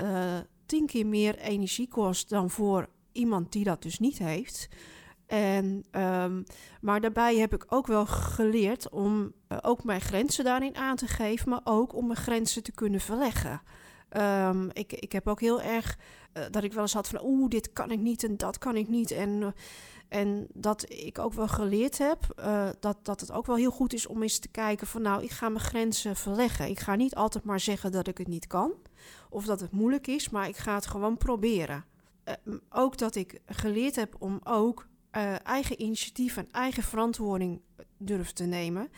uh, 0.00 0.38
tien 0.66 0.86
keer 0.86 1.06
meer 1.06 1.38
energie 1.38 1.88
kost 1.88 2.28
dan 2.28 2.50
voor 2.50 2.88
iemand 3.12 3.52
die 3.52 3.64
dat 3.64 3.82
dus 3.82 3.98
niet 3.98 4.18
heeft. 4.18 4.68
En, 5.26 5.84
um, 5.92 6.44
maar 6.80 7.00
daarbij 7.00 7.36
heb 7.36 7.54
ik 7.54 7.64
ook 7.68 7.86
wel 7.86 8.06
geleerd 8.06 8.88
om 8.88 9.32
uh, 9.48 9.58
ook 9.62 9.84
mijn 9.84 10.00
grenzen 10.00 10.44
daarin 10.44 10.76
aan 10.76 10.96
te 10.96 11.06
geven, 11.06 11.48
maar 11.48 11.60
ook 11.64 11.94
om 11.94 12.06
mijn 12.06 12.18
grenzen 12.18 12.62
te 12.62 12.72
kunnen 12.72 13.00
verleggen. 13.00 13.62
Um, 14.16 14.70
ik, 14.72 14.92
ik 14.92 15.12
heb 15.12 15.28
ook 15.28 15.40
heel 15.40 15.62
erg 15.62 15.98
uh, 16.34 16.44
dat 16.50 16.64
ik 16.64 16.72
wel 16.72 16.82
eens 16.82 16.92
had 16.92 17.08
van, 17.08 17.24
oeh, 17.24 17.48
dit 17.50 17.72
kan 17.72 17.90
ik 17.90 18.00
niet 18.00 18.24
en 18.24 18.36
dat 18.36 18.58
kan 18.58 18.76
ik 18.76 18.88
niet. 18.88 19.10
En 19.10 19.54
en 20.08 20.46
dat 20.52 20.90
ik 20.90 21.18
ook 21.18 21.32
wel 21.32 21.48
geleerd 21.48 21.98
heb 21.98 22.34
uh, 22.40 22.68
dat, 22.80 22.98
dat 23.02 23.20
het 23.20 23.32
ook 23.32 23.46
wel 23.46 23.56
heel 23.56 23.70
goed 23.70 23.92
is 23.92 24.06
om 24.06 24.22
eens 24.22 24.38
te 24.38 24.48
kijken 24.48 24.86
van 24.86 25.02
nou, 25.02 25.22
ik 25.22 25.30
ga 25.30 25.48
mijn 25.48 25.64
grenzen 25.64 26.16
verleggen. 26.16 26.68
Ik 26.68 26.80
ga 26.80 26.94
niet 26.94 27.14
altijd 27.14 27.44
maar 27.44 27.60
zeggen 27.60 27.92
dat 27.92 28.06
ik 28.06 28.18
het 28.18 28.26
niet 28.26 28.46
kan 28.46 28.72
of 29.30 29.44
dat 29.44 29.60
het 29.60 29.72
moeilijk 29.72 30.06
is, 30.06 30.28
maar 30.28 30.48
ik 30.48 30.56
ga 30.56 30.74
het 30.74 30.86
gewoon 30.86 31.16
proberen. 31.16 31.84
Uh, 32.24 32.54
ook 32.70 32.98
dat 32.98 33.14
ik 33.14 33.40
geleerd 33.46 33.96
heb 33.96 34.14
om 34.18 34.40
ook 34.44 34.86
eigen 35.42 35.82
initiatief 35.82 36.36
en 36.36 36.48
eigen 36.50 36.82
verantwoording 36.82 37.60
durf 37.96 38.32
te 38.32 38.44
nemen. 38.44 38.88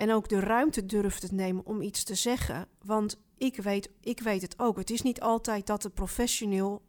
En 0.00 0.12
ook 0.12 0.28
de 0.28 0.40
ruimte 0.40 0.86
durf 0.86 1.18
te 1.18 1.34
nemen 1.34 1.66
om 1.66 1.82
iets 1.82 2.04
te 2.04 2.14
zeggen. 2.14 2.66
Want 2.84 3.20
ik 3.38 3.56
weet, 3.56 3.90
ik 4.00 4.20
weet 4.20 4.42
het 4.42 4.58
ook. 4.58 4.76
Het 4.76 4.90
is 4.90 5.02
niet 5.02 5.20
altijd 5.20 5.66
dat 5.66 5.82
de 5.82 5.90
professioneel 5.90 6.82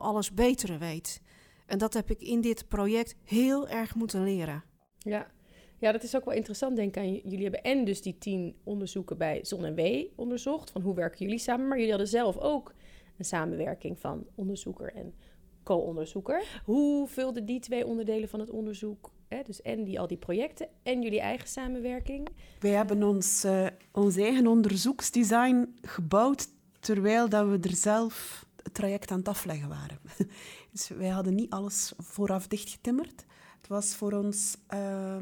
alles 0.00 0.34
beter 0.34 0.78
weet. 0.78 1.20
En 1.66 1.78
dat 1.78 1.94
heb 1.94 2.10
ik 2.10 2.20
in 2.20 2.40
dit 2.40 2.68
project 2.68 3.14
heel 3.24 3.68
erg 3.68 3.94
moeten 3.94 4.24
leren. 4.24 4.64
Ja. 4.98 5.30
Ja, 5.78 5.92
dat 5.92 6.02
is 6.02 6.16
ook 6.16 6.24
wel 6.24 6.34
interessant, 6.34 6.76
denk 6.76 6.96
ik. 6.96 7.22
Jullie 7.24 7.42
hebben 7.42 7.62
en 7.62 7.84
dus 7.84 8.02
die 8.02 8.18
tien 8.18 8.56
onderzoeken 8.64 9.18
bij 9.18 9.44
Zon 9.44 9.64
en 9.64 9.74
W 9.74 10.04
onderzocht. 10.16 10.70
Van 10.70 10.82
hoe 10.82 10.94
werken 10.94 11.24
jullie 11.24 11.38
samen? 11.38 11.68
Maar 11.68 11.76
jullie 11.76 11.92
hadden 11.92 12.10
zelf 12.10 12.38
ook 12.38 12.74
een 13.18 13.24
samenwerking 13.24 14.00
van 14.00 14.26
onderzoeker 14.34 14.92
en 14.94 15.14
co-onderzoeker. 15.64 16.60
Hoe 16.64 17.08
vulden 17.08 17.46
die 17.46 17.60
twee 17.60 17.86
onderdelen 17.86 18.28
van 18.28 18.40
het 18.40 18.50
onderzoek, 18.50 19.10
hè, 19.28 19.42
dus 19.42 19.62
en 19.62 19.84
die, 19.84 20.00
al 20.00 20.06
die 20.06 20.16
projecten 20.16 20.68
en 20.82 21.02
jullie 21.02 21.20
eigen 21.20 21.48
samenwerking? 21.48 22.28
Wij 22.60 22.70
hebben 22.70 23.02
ons, 23.02 23.44
uh, 23.44 23.66
ons 23.92 24.16
eigen 24.16 24.46
onderzoeksdesign 24.46 25.74
gebouwd 25.82 26.48
terwijl 26.80 27.28
dat 27.28 27.48
we 27.48 27.58
er 27.68 27.76
zelf 27.76 28.46
het 28.62 28.74
traject 28.74 29.10
aan 29.10 29.18
het 29.18 29.28
afleggen 29.28 29.68
waren. 29.68 29.98
Dus 30.70 30.88
wij 30.88 31.08
hadden 31.08 31.34
niet 31.34 31.50
alles 31.50 31.92
vooraf 31.98 32.46
dichtgetimmerd. 32.46 33.24
Het 33.56 33.68
was 33.68 33.94
voor 33.94 34.12
ons 34.12 34.56
uh, 34.74 35.16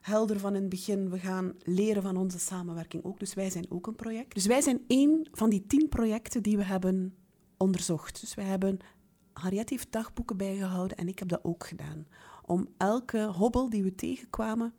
helder 0.00 0.38
van 0.38 0.54
in 0.54 0.60
het 0.60 0.70
begin, 0.70 1.10
we 1.10 1.18
gaan 1.18 1.54
leren 1.62 2.02
van 2.02 2.16
onze 2.16 2.38
samenwerking 2.38 3.04
ook. 3.04 3.18
Dus 3.18 3.34
wij 3.34 3.50
zijn 3.50 3.66
ook 3.68 3.86
een 3.86 3.94
project. 3.94 4.34
Dus 4.34 4.46
wij 4.46 4.60
zijn 4.60 4.84
één 4.86 5.28
van 5.32 5.50
die 5.50 5.66
tien 5.66 5.88
projecten 5.88 6.42
die 6.42 6.56
we 6.56 6.64
hebben 6.64 7.14
onderzocht. 7.56 8.20
Dus 8.20 8.34
wij 8.34 8.44
hebben, 8.44 8.78
Harriet 9.40 9.70
heeft 9.70 9.92
dagboeken 9.92 10.36
bijgehouden 10.36 10.96
en 10.96 11.08
ik 11.08 11.18
heb 11.18 11.28
dat 11.28 11.44
ook 11.44 11.66
gedaan. 11.66 12.06
om 12.44 12.68
elke 12.76 13.24
hobbel 13.24 13.70
die 13.70 13.82
we 13.82 13.94
tegenkwamen, 13.94 14.74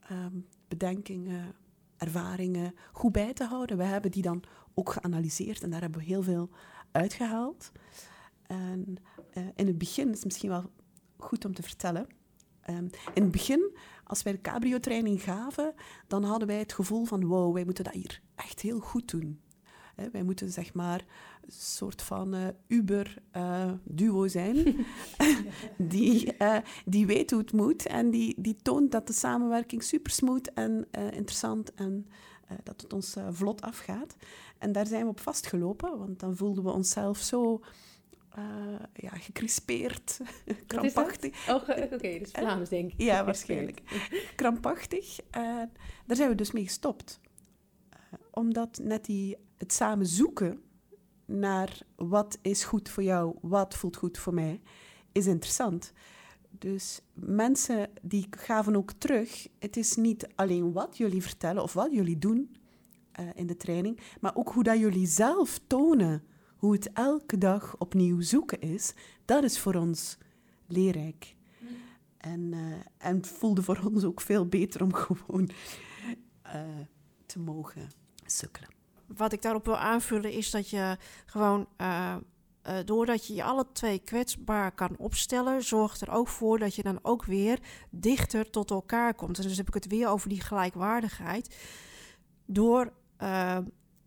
ehm, 0.00 0.32
bedenkingen, 0.68 1.54
ervaringen, 1.96 2.74
goed 2.92 3.12
bij 3.12 3.32
te 3.32 3.44
houden. 3.44 3.76
We 3.76 3.82
hebben 3.84 4.10
die 4.10 4.22
dan 4.22 4.42
ook 4.74 4.90
geanalyseerd 4.92 5.62
en 5.62 5.70
daar 5.70 5.80
hebben 5.80 6.00
we 6.00 6.06
heel 6.06 6.22
veel 6.22 6.50
uitgehaald. 6.92 7.72
En 8.46 8.96
uh, 9.34 9.44
in 9.54 9.66
het 9.66 9.78
begin 9.78 10.12
is 10.12 10.24
misschien 10.24 10.48
wel 10.48 10.70
goed 11.16 11.44
om 11.44 11.54
te 11.54 11.62
vertellen. 11.62 12.06
Um, 12.70 12.90
in 13.14 13.22
het 13.22 13.30
begin, 13.30 13.76
als 14.04 14.22
wij 14.22 14.32
de 14.32 14.40
cabrio-training 14.40 15.22
gaven, 15.22 15.74
dan 16.06 16.24
hadden 16.24 16.48
wij 16.48 16.58
het 16.58 16.72
gevoel 16.72 17.04
van 17.04 17.26
wow, 17.26 17.54
wij 17.54 17.64
moeten 17.64 17.84
dat 17.84 17.92
hier 17.92 18.20
echt 18.34 18.60
heel 18.60 18.78
goed 18.78 19.10
doen. 19.10 19.40
Wij 20.12 20.22
moeten 20.22 20.50
zeg 20.50 20.74
maar 20.74 21.04
een 21.40 21.52
soort 21.52 22.02
van 22.02 22.34
uh, 22.34 22.46
Uber-duo 22.66 24.24
uh, 24.24 24.30
zijn, 24.30 24.86
die, 25.78 26.34
uh, 26.38 26.56
die 26.84 27.06
weet 27.06 27.30
hoe 27.30 27.40
het 27.40 27.52
moet 27.52 27.86
en 27.86 28.10
die, 28.10 28.34
die 28.38 28.56
toont 28.62 28.92
dat 28.92 29.06
de 29.06 29.12
samenwerking 29.12 29.82
super 29.82 30.12
smooth 30.12 30.52
en 30.52 30.86
interessant 31.12 31.74
en 31.74 32.06
dat 32.62 32.80
het 32.80 32.92
ons 32.92 33.16
vlot 33.30 33.62
afgaat. 33.62 34.16
En 34.58 34.72
daar 34.72 34.86
zijn 34.86 35.02
we 35.02 35.08
op 35.08 35.20
vastgelopen, 35.20 35.98
want 35.98 36.20
dan 36.20 36.36
voelden 36.36 36.64
we 36.64 36.70
onszelf 36.70 37.18
zo 37.18 37.60
uh, 38.38 38.78
ja, 38.94 39.10
gecrispeerd, 39.10 40.20
krampachtig. 40.66 41.48
Oh, 41.48 41.54
oké, 41.54 41.88
okay, 41.92 42.18
dus 42.18 42.30
Vlaams 42.30 42.68
denk 42.68 42.92
ik. 42.92 43.00
Ja, 43.00 43.24
waarschijnlijk. 43.24 43.80
krampachtig. 44.36 45.18
Uh, 45.20 45.62
daar 46.06 46.16
zijn 46.16 46.28
we 46.28 46.34
dus 46.34 46.52
mee 46.52 46.64
gestopt. 46.64 47.20
Uh, 47.92 48.18
omdat 48.30 48.80
net 48.82 49.04
die, 49.04 49.36
het 49.64 49.72
samen 49.72 50.06
zoeken 50.06 50.62
naar 51.24 51.78
wat 51.96 52.38
is 52.42 52.64
goed 52.64 52.88
voor 52.88 53.02
jou, 53.02 53.36
wat 53.40 53.74
voelt 53.74 53.96
goed 53.96 54.18
voor 54.18 54.34
mij, 54.34 54.60
is 55.12 55.26
interessant. 55.26 55.92
Dus 56.50 57.00
mensen 57.12 57.90
die 58.02 58.26
gaven 58.30 58.76
ook 58.76 58.92
terug, 58.92 59.48
het 59.58 59.76
is 59.76 59.96
niet 59.96 60.28
alleen 60.34 60.72
wat 60.72 60.96
jullie 60.96 61.22
vertellen 61.22 61.62
of 61.62 61.72
wat 61.72 61.92
jullie 61.92 62.18
doen 62.18 62.56
in 63.34 63.46
de 63.46 63.56
training, 63.56 64.00
maar 64.20 64.36
ook 64.36 64.48
hoe 64.48 64.62
dat 64.62 64.78
jullie 64.78 65.06
zelf 65.06 65.60
tonen 65.66 66.22
hoe 66.56 66.72
het 66.72 66.92
elke 66.92 67.38
dag 67.38 67.78
opnieuw 67.78 68.20
zoeken 68.20 68.60
is, 68.60 68.94
dat 69.24 69.44
is 69.44 69.58
voor 69.58 69.74
ons 69.74 70.18
leerrijk. 70.66 71.36
En, 72.16 72.52
uh, 72.52 72.72
en 72.98 73.16
het 73.16 73.26
voelde 73.26 73.62
voor 73.62 73.80
ons 73.92 74.04
ook 74.04 74.20
veel 74.20 74.46
beter 74.46 74.82
om 74.82 74.94
gewoon 75.04 75.50
uh, 76.46 76.62
te 77.26 77.38
mogen 77.38 77.88
sukkelen. 78.26 78.83
Wat 79.16 79.32
ik 79.32 79.42
daarop 79.42 79.64
wil 79.64 79.76
aanvullen 79.76 80.32
is 80.32 80.50
dat 80.50 80.70
je 80.70 80.96
gewoon, 81.26 81.66
uh, 81.78 82.16
doordat 82.84 83.26
je 83.26 83.34
je 83.34 83.44
alle 83.44 83.66
twee 83.72 83.98
kwetsbaar 83.98 84.72
kan 84.72 84.96
opstellen, 84.98 85.62
zorgt 85.62 86.00
er 86.00 86.10
ook 86.10 86.28
voor 86.28 86.58
dat 86.58 86.74
je 86.74 86.82
dan 86.82 86.98
ook 87.02 87.24
weer 87.24 87.58
dichter 87.90 88.50
tot 88.50 88.70
elkaar 88.70 89.14
komt. 89.14 89.38
En 89.38 89.48
dus 89.48 89.56
heb 89.56 89.68
ik 89.68 89.74
het 89.74 89.86
weer 89.86 90.08
over 90.08 90.28
die 90.28 90.40
gelijkwaardigheid. 90.40 91.56
Door 92.46 92.92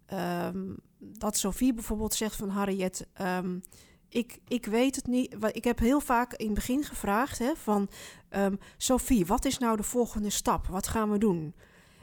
um, 0.09 0.77
dat 0.99 1.37
Sophie 1.37 1.73
bijvoorbeeld 1.73 2.13
zegt 2.13 2.35
van 2.35 2.49
Harriet, 2.49 3.07
um, 3.21 3.61
ik, 4.09 4.39
ik 4.47 4.65
weet 4.65 4.95
het 4.95 5.07
niet. 5.07 5.35
Ik 5.51 5.63
heb 5.63 5.79
heel 5.79 5.99
vaak 5.99 6.33
in 6.33 6.45
het 6.45 6.55
begin 6.55 6.83
gevraagd 6.83 7.39
hè, 7.39 7.55
van 7.55 7.89
um, 8.29 8.59
Sophie, 8.77 9.25
wat 9.25 9.45
is 9.45 9.57
nou 9.57 9.77
de 9.77 9.83
volgende 9.83 10.29
stap? 10.29 10.67
Wat 10.67 10.87
gaan 10.87 11.11
we 11.11 11.17
doen? 11.17 11.55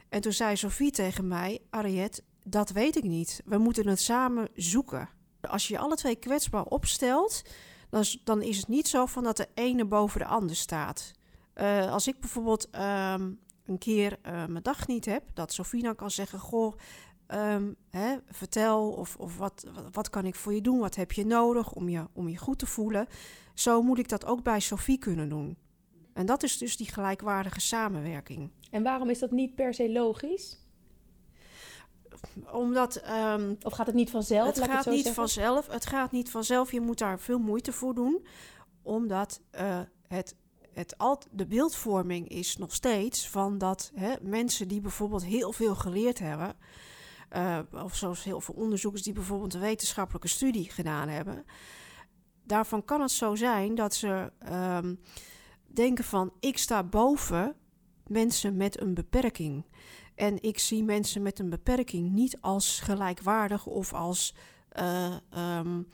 En 0.08 0.20
toen 0.20 0.32
zei 0.32 0.56
Sophie 0.56 0.90
tegen 0.90 1.28
mij, 1.28 1.60
Harriet, 1.70 2.22
dat 2.44 2.70
weet 2.70 2.96
ik 2.96 3.04
niet. 3.04 3.42
We 3.44 3.58
moeten 3.58 3.86
het 3.86 4.00
samen 4.00 4.48
zoeken. 4.54 5.08
Als 5.40 5.68
je 5.68 5.78
alle 5.78 5.96
twee 5.96 6.16
kwetsbaar 6.16 6.64
opstelt, 6.64 7.42
dan 7.90 8.00
is, 8.00 8.20
dan 8.24 8.42
is 8.42 8.56
het 8.56 8.68
niet 8.68 8.88
zo 8.88 9.06
van 9.06 9.22
dat 9.22 9.36
de 9.36 9.48
ene 9.54 9.84
boven 9.84 10.20
de 10.20 10.26
ander 10.26 10.56
staat. 10.56 11.12
Uh, 11.54 11.92
als 11.92 12.08
ik 12.08 12.20
bijvoorbeeld 12.20 12.68
um, 12.74 13.40
een 13.66 13.78
keer 13.78 14.18
uh, 14.26 14.46
mijn 14.46 14.62
dag 14.62 14.86
niet 14.86 15.04
heb, 15.04 15.22
dat 15.34 15.58
dan 15.70 15.94
kan 15.94 16.10
zeggen: 16.10 16.38
Goh, 16.38 16.76
Um, 17.28 17.76
hè, 17.90 18.16
vertel 18.30 18.90
of, 18.90 19.16
of 19.16 19.38
wat, 19.38 19.66
wat 19.92 20.10
kan 20.10 20.26
ik 20.26 20.34
voor 20.34 20.54
je 20.54 20.60
doen? 20.60 20.78
Wat 20.78 20.94
heb 20.94 21.12
je 21.12 21.26
nodig 21.26 21.72
om 21.72 21.88
je, 21.88 22.06
om 22.12 22.28
je 22.28 22.36
goed 22.36 22.58
te 22.58 22.66
voelen? 22.66 23.06
Zo 23.54 23.82
moet 23.82 23.98
ik 23.98 24.08
dat 24.08 24.24
ook 24.24 24.42
bij 24.42 24.60
Sophie 24.60 24.98
kunnen 24.98 25.28
doen. 25.28 25.56
En 26.12 26.26
dat 26.26 26.42
is 26.42 26.58
dus 26.58 26.76
die 26.76 26.92
gelijkwaardige 26.92 27.60
samenwerking. 27.60 28.50
En 28.70 28.82
waarom 28.82 29.10
is 29.10 29.18
dat 29.18 29.30
niet 29.30 29.54
per 29.54 29.74
se 29.74 29.92
logisch? 29.92 30.63
Omdat. 32.52 33.02
Um, 33.10 33.56
of 33.62 33.72
gaat 33.72 33.86
het 33.86 33.94
niet 33.94 34.10
vanzelf? 34.10 34.46
Het 34.46 34.64
gaat 34.64 34.84
het 34.84 34.94
niet 34.94 35.10
vanzelf. 35.10 35.66
Het 35.66 35.86
gaat 35.86 36.12
niet 36.12 36.30
vanzelf. 36.30 36.72
Je 36.72 36.80
moet 36.80 36.98
daar 36.98 37.20
veel 37.20 37.38
moeite 37.38 37.72
voor 37.72 37.94
doen. 37.94 38.26
Omdat 38.82 39.40
uh, 39.54 39.80
het 40.08 40.34
het 40.74 40.98
alt, 40.98 41.26
de 41.30 41.46
beeldvorming 41.46 42.28
is 42.28 42.56
nog 42.56 42.74
steeds 42.74 43.28
van 43.28 43.58
dat 43.58 43.90
hè, 43.94 44.14
mensen 44.22 44.68
die 44.68 44.80
bijvoorbeeld 44.80 45.24
heel 45.24 45.52
veel 45.52 45.74
geleerd 45.74 46.18
hebben, 46.18 46.56
uh, 47.36 47.58
of 47.70 47.94
zoals 47.96 48.24
heel 48.24 48.40
veel 48.40 48.54
onderzoekers 48.54 49.02
die 49.02 49.12
bijvoorbeeld 49.12 49.54
een 49.54 49.60
wetenschappelijke 49.60 50.28
studie 50.28 50.70
gedaan 50.70 51.08
hebben. 51.08 51.44
Daarvan 52.42 52.84
kan 52.84 53.00
het 53.00 53.10
zo 53.10 53.34
zijn 53.34 53.74
dat 53.74 53.94
ze 53.94 54.32
um, 54.52 55.00
denken 55.66 56.04
van 56.04 56.32
ik 56.40 56.58
sta 56.58 56.82
boven 56.82 57.56
mensen 58.06 58.56
met 58.56 58.80
een 58.80 58.94
beperking. 58.94 59.64
En 60.14 60.42
ik 60.42 60.58
zie 60.58 60.84
mensen 60.84 61.22
met 61.22 61.38
een 61.38 61.50
beperking 61.50 62.12
niet 62.12 62.38
als 62.40 62.80
gelijkwaardig 62.80 63.66
of 63.66 63.92
als 63.92 64.34
uh, 64.78 65.16
um, 65.58 65.88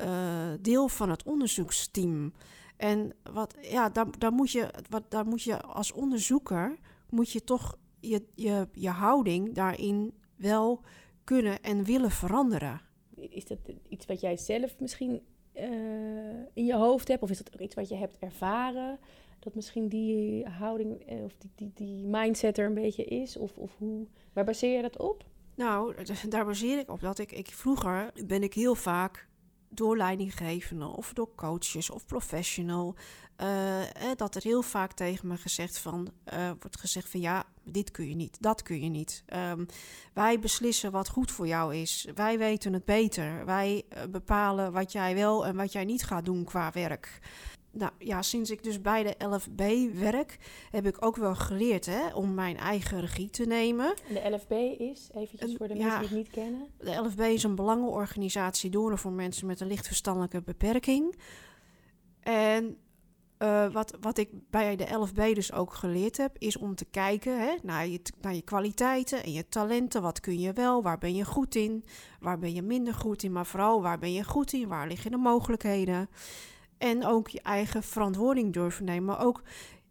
uh, 0.00 0.52
deel 0.60 0.88
van 0.88 1.10
het 1.10 1.22
onderzoeksteam. 1.22 2.32
En 2.76 3.12
wat, 3.32 3.54
ja, 3.60 3.88
daar, 4.18 4.32
moet 4.32 4.50
je, 4.50 4.70
wat, 4.88 5.10
daar 5.10 5.26
moet 5.26 5.42
je 5.42 5.60
als 5.60 5.92
onderzoeker 5.92 6.78
moet 7.08 7.30
je 7.30 7.44
toch 7.44 7.78
je, 8.00 8.22
je, 8.34 8.68
je 8.72 8.88
houding 8.88 9.54
daarin 9.54 10.14
wel 10.36 10.80
kunnen 11.24 11.62
en 11.62 11.84
willen 11.84 12.10
veranderen. 12.10 12.80
Is 13.14 13.44
dat 13.44 13.58
iets 13.88 14.06
wat 14.06 14.20
jij 14.20 14.36
zelf 14.36 14.78
misschien 14.78 15.22
uh, 15.54 15.62
in 16.54 16.64
je 16.64 16.74
hoofd 16.74 17.08
hebt? 17.08 17.22
Of 17.22 17.30
is 17.30 17.38
dat 17.38 17.54
ook 17.54 17.60
iets 17.60 17.74
wat 17.74 17.88
je 17.88 17.96
hebt 17.96 18.18
ervaren? 18.18 18.98
Dat 19.44 19.54
misschien 19.54 19.88
die 19.88 20.48
houding 20.48 21.06
eh, 21.06 21.24
of 21.24 21.34
die, 21.38 21.50
die, 21.54 21.70
die 21.74 22.06
mindset 22.06 22.58
er 22.58 22.66
een 22.66 22.74
beetje 22.74 23.04
is? 23.04 23.36
Of, 23.36 23.56
of 23.56 23.76
hoe, 23.78 24.06
waar 24.32 24.44
baseer 24.44 24.76
je 24.76 24.82
dat 24.82 24.98
op? 24.98 25.24
Nou, 25.54 25.94
daar 26.28 26.44
baseer 26.44 26.78
ik 26.78 26.90
op 26.90 27.00
dat 27.00 27.18
ik, 27.18 27.32
ik 27.32 27.48
vroeger 27.48 28.12
ben 28.26 28.42
ik 28.42 28.54
heel 28.54 28.74
vaak 28.74 29.28
door 29.68 29.96
leidinggevenden 29.96 30.88
of 30.88 31.12
door 31.12 31.34
coaches 31.34 31.90
of 31.90 32.06
professional. 32.06 32.94
Uh, 33.42 33.82
dat 34.16 34.34
er 34.34 34.42
heel 34.42 34.62
vaak 34.62 34.92
tegen 34.92 35.28
me 35.28 35.36
gezegd 35.36 35.78
van, 35.78 36.08
wordt 36.60 36.80
gezegd 36.80 37.08
van 37.08 37.20
ja, 37.20 37.44
dit 37.64 37.90
kun 37.90 38.08
je 38.08 38.14
niet, 38.14 38.36
dat 38.42 38.62
kun 38.62 38.80
je 38.82 38.88
niet. 38.88 39.24
Um, 39.50 39.66
wij 40.12 40.38
beslissen 40.38 40.92
wat 40.92 41.08
goed 41.08 41.30
voor 41.30 41.46
jou 41.46 41.74
is. 41.74 42.08
Wij 42.14 42.38
weten 42.38 42.72
het 42.72 42.84
beter. 42.84 43.44
Wij 43.44 43.84
bepalen 44.10 44.72
wat 44.72 44.92
jij 44.92 45.14
wel 45.14 45.46
en 45.46 45.56
wat 45.56 45.72
jij 45.72 45.84
niet 45.84 46.04
gaat 46.04 46.24
doen 46.24 46.44
qua 46.44 46.70
werk. 46.72 47.20
Nou 47.74 47.92
ja, 47.98 48.22
sinds 48.22 48.50
ik 48.50 48.62
dus 48.62 48.80
bij 48.80 49.02
de 49.02 49.26
LFB 49.26 49.62
werk, 49.98 50.38
heb 50.70 50.86
ik 50.86 51.04
ook 51.04 51.16
wel 51.16 51.34
geleerd 51.34 51.86
hè, 51.86 52.14
om 52.14 52.34
mijn 52.34 52.56
eigen 52.56 53.00
regie 53.00 53.30
te 53.30 53.44
nemen. 53.44 53.94
En 54.08 54.14
de 54.14 54.36
LFB 54.36 54.52
is, 54.80 55.08
eventjes 55.14 55.56
voor 55.56 55.68
de 55.68 55.74
mensen 55.74 55.98
die 55.98 56.08
het 56.08 56.16
niet 56.16 56.30
kennen? 56.30 56.68
De 56.78 56.94
LFB 56.94 57.20
is 57.20 57.42
een 57.42 57.54
belangenorganisatie 57.54 58.70
door 58.70 58.98
voor 58.98 59.12
mensen 59.12 59.46
met 59.46 59.60
een 59.60 59.66
licht 59.66 59.86
verstandelijke 59.86 60.42
beperking. 60.42 61.16
En 62.20 62.78
uh, 63.38 63.72
wat, 63.72 63.96
wat 64.00 64.18
ik 64.18 64.28
bij 64.50 64.76
de 64.76 64.94
LFB 64.94 65.34
dus 65.34 65.52
ook 65.52 65.74
geleerd 65.74 66.16
heb, 66.16 66.36
is 66.38 66.56
om 66.56 66.74
te 66.74 66.84
kijken 66.84 67.40
hè, 67.40 67.54
naar, 67.62 67.86
je, 67.86 68.00
naar 68.20 68.34
je 68.34 68.42
kwaliteiten 68.42 69.22
en 69.22 69.32
je 69.32 69.48
talenten. 69.48 70.02
Wat 70.02 70.20
kun 70.20 70.40
je 70.40 70.52
wel, 70.52 70.82
waar 70.82 70.98
ben 70.98 71.14
je 71.14 71.24
goed 71.24 71.54
in, 71.54 71.84
waar 72.20 72.38
ben 72.38 72.54
je 72.54 72.62
minder 72.62 72.94
goed 72.94 73.22
in, 73.22 73.32
maar 73.32 73.46
vooral 73.46 73.82
waar 73.82 73.98
ben 73.98 74.12
je 74.12 74.24
goed 74.24 74.52
in, 74.52 74.68
waar 74.68 74.88
liggen 74.88 75.10
de 75.10 75.16
mogelijkheden. 75.16 76.08
En 76.84 77.04
ook 77.04 77.28
je 77.28 77.40
eigen 77.42 77.82
verantwoording 77.82 78.52
durven 78.52 78.84
nemen, 78.84 79.04
maar 79.04 79.24
ook 79.24 79.42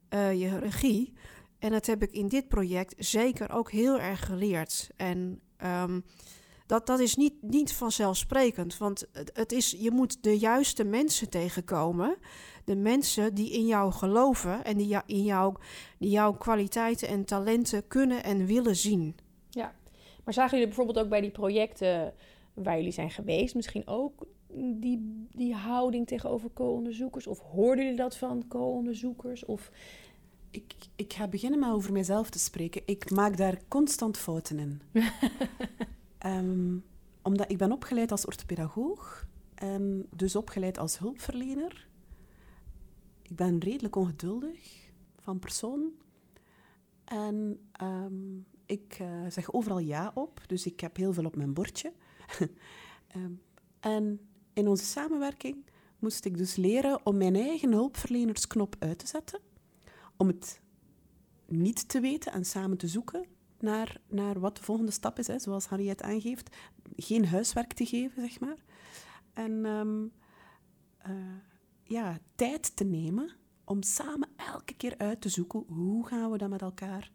uh, 0.10 0.40
je 0.40 0.60
regie. 0.60 1.14
En 1.60 1.72
dat 1.72 1.86
heb 1.86 2.02
ik 2.02 2.12
in 2.12 2.28
dit 2.28 2.48
project 2.48 2.96
zeker 2.98 3.52
ook 3.52 3.72
heel 3.72 4.00
erg 4.00 4.26
geleerd. 4.26 4.90
En 4.96 5.42
um, 5.64 6.04
dat, 6.66 6.88
dat 6.88 7.00
is 7.00 7.16
niet, 7.16 7.34
niet 7.42 7.74
vanzelfsprekend, 7.74 8.78
want 8.78 9.08
het 9.34 9.52
is, 9.52 9.76
je 9.80 9.92
moet 9.92 10.24
de 10.24 10.40
juiste 10.40 10.84
mensen 10.84 11.30
tegenkomen. 11.30 12.18
De 12.66 12.76
mensen 12.76 13.34
die 13.34 13.52
in 13.52 13.66
jou 13.66 13.92
geloven 13.92 14.64
en 14.64 14.78
die, 14.78 14.98
in 15.06 15.24
jou, 15.24 15.56
die 16.00 16.10
jouw 16.10 16.34
kwaliteiten 16.34 17.08
en 17.08 17.26
talenten 17.26 17.88
kunnen 17.88 18.24
en 18.24 18.46
willen 18.46 18.76
zien. 18.76 19.16
Ja, 19.50 19.74
maar 20.24 20.34
zagen 20.34 20.52
jullie 20.52 20.68
bijvoorbeeld 20.68 21.06
ook 21.06 21.10
bij 21.10 21.22
die 21.22 21.32
projecten 21.32 22.14
waar 22.54 22.78
jullie 22.78 22.92
zijn 22.92 23.12
geweest, 23.12 23.56
misschien 23.56 23.88
ook 23.88 24.26
die, 24.56 25.28
die 25.32 25.56
houding 25.56 26.08
tegenover 26.08 26.50
co-onderzoekers? 26.54 27.28
Of 27.28 27.40
hoorden 27.40 27.84
jullie 27.84 28.00
dat 28.00 28.18
van 28.18 28.48
co-onderzoekers? 28.48 29.46
Of... 29.46 29.72
Ik, 30.52 30.74
ik 30.96 31.14
ga 31.14 31.28
beginnen 31.28 31.60
maar 31.60 31.74
over 31.74 31.92
mezelf 31.92 32.30
te 32.30 32.40
spreken. 32.40 32.82
Ik 32.86 33.12
maak 33.12 33.38
daar 33.38 33.62
constant 33.68 34.18
fouten 34.18 34.60
in. 34.60 34.82
um, 36.26 36.84
omdat 37.22 37.52
ik 37.52 37.58
ben 37.58 37.72
opgeleid 37.72 38.12
als 38.12 38.26
orthopedagoog 38.26 39.28
en 39.56 40.08
dus 40.16 40.36
opgeleid 40.36 40.78
als 40.78 41.00
hulpverlener. 41.00 41.88
Ik 43.22 43.36
ben 43.36 43.60
redelijk 43.60 43.96
ongeduldig 43.96 44.92
van 45.20 45.40
persoon. 45.40 45.92
En 47.06 47.60
ehm, 47.72 48.38
ik 48.66 49.00
uh, 49.02 49.26
zeg 49.30 49.54
overal 49.54 49.80
ja 49.80 50.12
op, 50.14 50.42
dus 50.48 50.66
ik 50.66 50.80
heb 50.80 50.96
heel 50.96 51.14
veel 51.14 51.26
op 51.26 51.36
mijn 51.36 51.54
bordje. 51.54 51.94
um, 53.16 53.42
en 53.80 54.20
in 54.54 54.68
onze 54.68 54.86
samenwerking 54.86 55.66
moest 56.00 56.26
ik 56.26 56.38
dus 56.38 56.56
leren 56.56 57.06
om 57.06 57.18
mijn 57.18 57.36
eigen 57.36 57.72
hulpverlenersknop 57.72 58.76
uit 58.80 59.00
te 59.00 59.08
zetten. 59.08 59.40
Om 60.18 60.28
het 60.28 60.62
niet 61.48 61.90
te 61.90 62.00
weten 62.00 62.32
en 62.32 62.46
samen 62.46 62.78
te 62.78 62.88
zoeken 62.88 63.26
naar, 63.60 63.98
naar 64.08 64.40
wat 64.40 64.58
de 64.58 64.64
volgende 64.64 64.92
stap 64.92 65.20
is, 65.20 65.28
hè, 65.28 65.40
zoals 65.40 65.66
Harriet 65.66 66.02
aangeeft. 66.02 66.56
Geen 66.96 67.26
huiswerk 67.26 67.74
te 67.74 67.86
geven, 67.86 68.22
zeg 68.22 68.40
maar. 68.40 68.58
En 69.34 69.66
um, 69.66 70.12
uh, 71.08 71.16
ja, 71.84 72.18
tijd 72.36 72.76
te 72.76 72.84
nemen 72.84 73.36
om 73.64 73.84
samen 73.84 74.30
elke 74.36 74.74
keer 74.74 74.98
uit 74.98 75.22
te 75.22 75.30
zoeken 75.30 75.64
hoe 75.68 76.08
gaan 76.08 76.32
we 76.32 76.38
dat 76.38 76.50
met 76.50 76.62
elkaar 76.62 77.12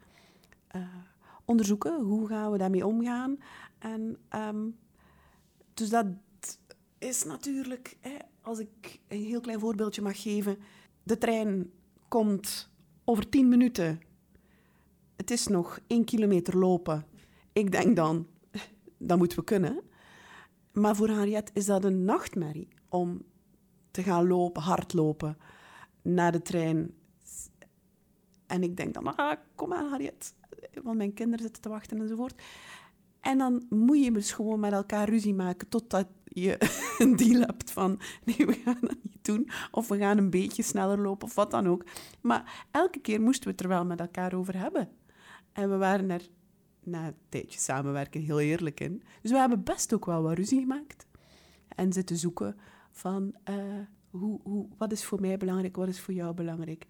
uh, 0.77 0.83
onderzoeken, 1.45 2.01
hoe 2.01 2.29
gaan 2.29 2.53
we 2.53 2.59
daarmee 2.59 2.87
omgaan. 2.87 3.39
En 3.79 4.19
um, 4.35 4.79
dus 5.75 5.89
dat 5.89 6.07
is 6.99 7.25
natuurlijk, 7.25 7.97
hè, 8.01 8.17
als 8.43 8.59
ik 8.59 9.01
een 9.09 9.25
heel 9.25 9.41
klein 9.41 9.61
voorbeeldje 9.61 10.03
mag 10.03 10.23
geven, 10.23 10.59
de 11.03 11.19
trein 11.19 11.71
komt 12.09 12.71
over 13.05 13.29
tien 13.29 13.49
minuten. 13.49 14.01
Het 15.17 15.31
is 15.31 15.47
nog 15.47 15.79
één 15.87 16.05
kilometer 16.05 16.59
lopen. 16.59 17.07
Ik 17.53 17.73
denk 17.73 17.97
dan, 17.97 18.27
dat 18.99 19.19
moeten 19.19 19.39
we 19.39 19.45
kunnen. 19.45 19.81
Maar 20.73 20.97
voor 20.97 21.11
Harriet 21.11 21.51
is 21.55 21.67
dat 21.67 21.85
een 21.85 22.05
nachtmerrie 22.05 22.69
om 22.89 23.23
te 23.91 24.03
gaan 24.03 24.27
lopen, 24.27 24.63
hardlopen 24.63 25.37
naar 26.03 26.33
de 26.33 26.43
trein. 26.43 26.95
En 28.47 28.63
ik 28.63 28.77
denk 28.77 28.95
dan, 28.95 29.17
ah, 29.17 29.39
kom 29.55 29.73
aan 29.73 29.89
Harriet, 29.89 30.35
want 30.83 30.97
mijn 30.97 31.15
kinderen 31.15 31.45
zitten 31.45 31.63
te 31.63 31.69
wachten 31.69 32.01
enzovoort. 32.01 32.43
En 33.21 33.39
dan 33.39 33.67
moet 33.69 34.05
je 34.05 34.13
dus 34.13 34.33
gewoon 34.33 34.61
met 34.61 34.73
elkaar 34.73 35.09
ruzie 35.09 35.35
maken 35.35 35.69
totdat 35.69 36.07
je 36.41 36.57
een 36.99 37.17
deal 37.27 37.41
hebt 37.41 37.71
van 37.71 38.01
nee, 38.25 38.47
we 38.47 38.53
gaan 38.65 38.79
dat 38.81 38.97
niet 39.03 39.25
doen. 39.25 39.51
Of 39.71 39.89
we 39.89 39.99
gaan 39.99 40.19
een 40.19 40.31
beetje 40.31 40.63
sneller 40.63 40.99
lopen 40.99 41.27
of 41.27 41.35
wat 41.35 41.51
dan 41.51 41.69
ook. 41.69 41.85
Maar 42.21 42.67
elke 42.71 43.01
keer 43.01 43.21
moesten 43.21 43.45
we 43.45 43.51
het 43.51 43.61
er 43.61 43.69
wel 43.69 43.85
met 43.85 44.01
elkaar 44.01 44.35
over 44.35 44.59
hebben. 44.59 44.89
En 45.53 45.71
we 45.71 45.77
waren 45.77 46.11
er 46.11 46.29
na 46.83 47.07
een 47.07 47.15
tijdje 47.29 47.59
samenwerken 47.59 48.21
heel 48.21 48.41
eerlijk 48.41 48.81
in. 48.81 49.03
Dus 49.23 49.31
we 49.31 49.39
hebben 49.39 49.65
best 49.65 49.95
ook 49.95 50.07
wel 50.07 50.23
wat 50.23 50.37
ruzie 50.37 50.61
gemaakt. 50.61 51.07
En 51.69 51.93
zitten 51.93 52.17
zoeken 52.17 52.57
van 52.91 53.35
uh, 53.51 53.57
hoe, 54.11 54.41
hoe, 54.43 54.69
wat 54.77 54.93
is 54.93 55.05
voor 55.05 55.21
mij 55.21 55.37
belangrijk, 55.37 55.77
wat 55.77 55.89
is 55.89 56.01
voor 56.01 56.15
jou 56.15 56.35
belangrijk. 56.35 56.87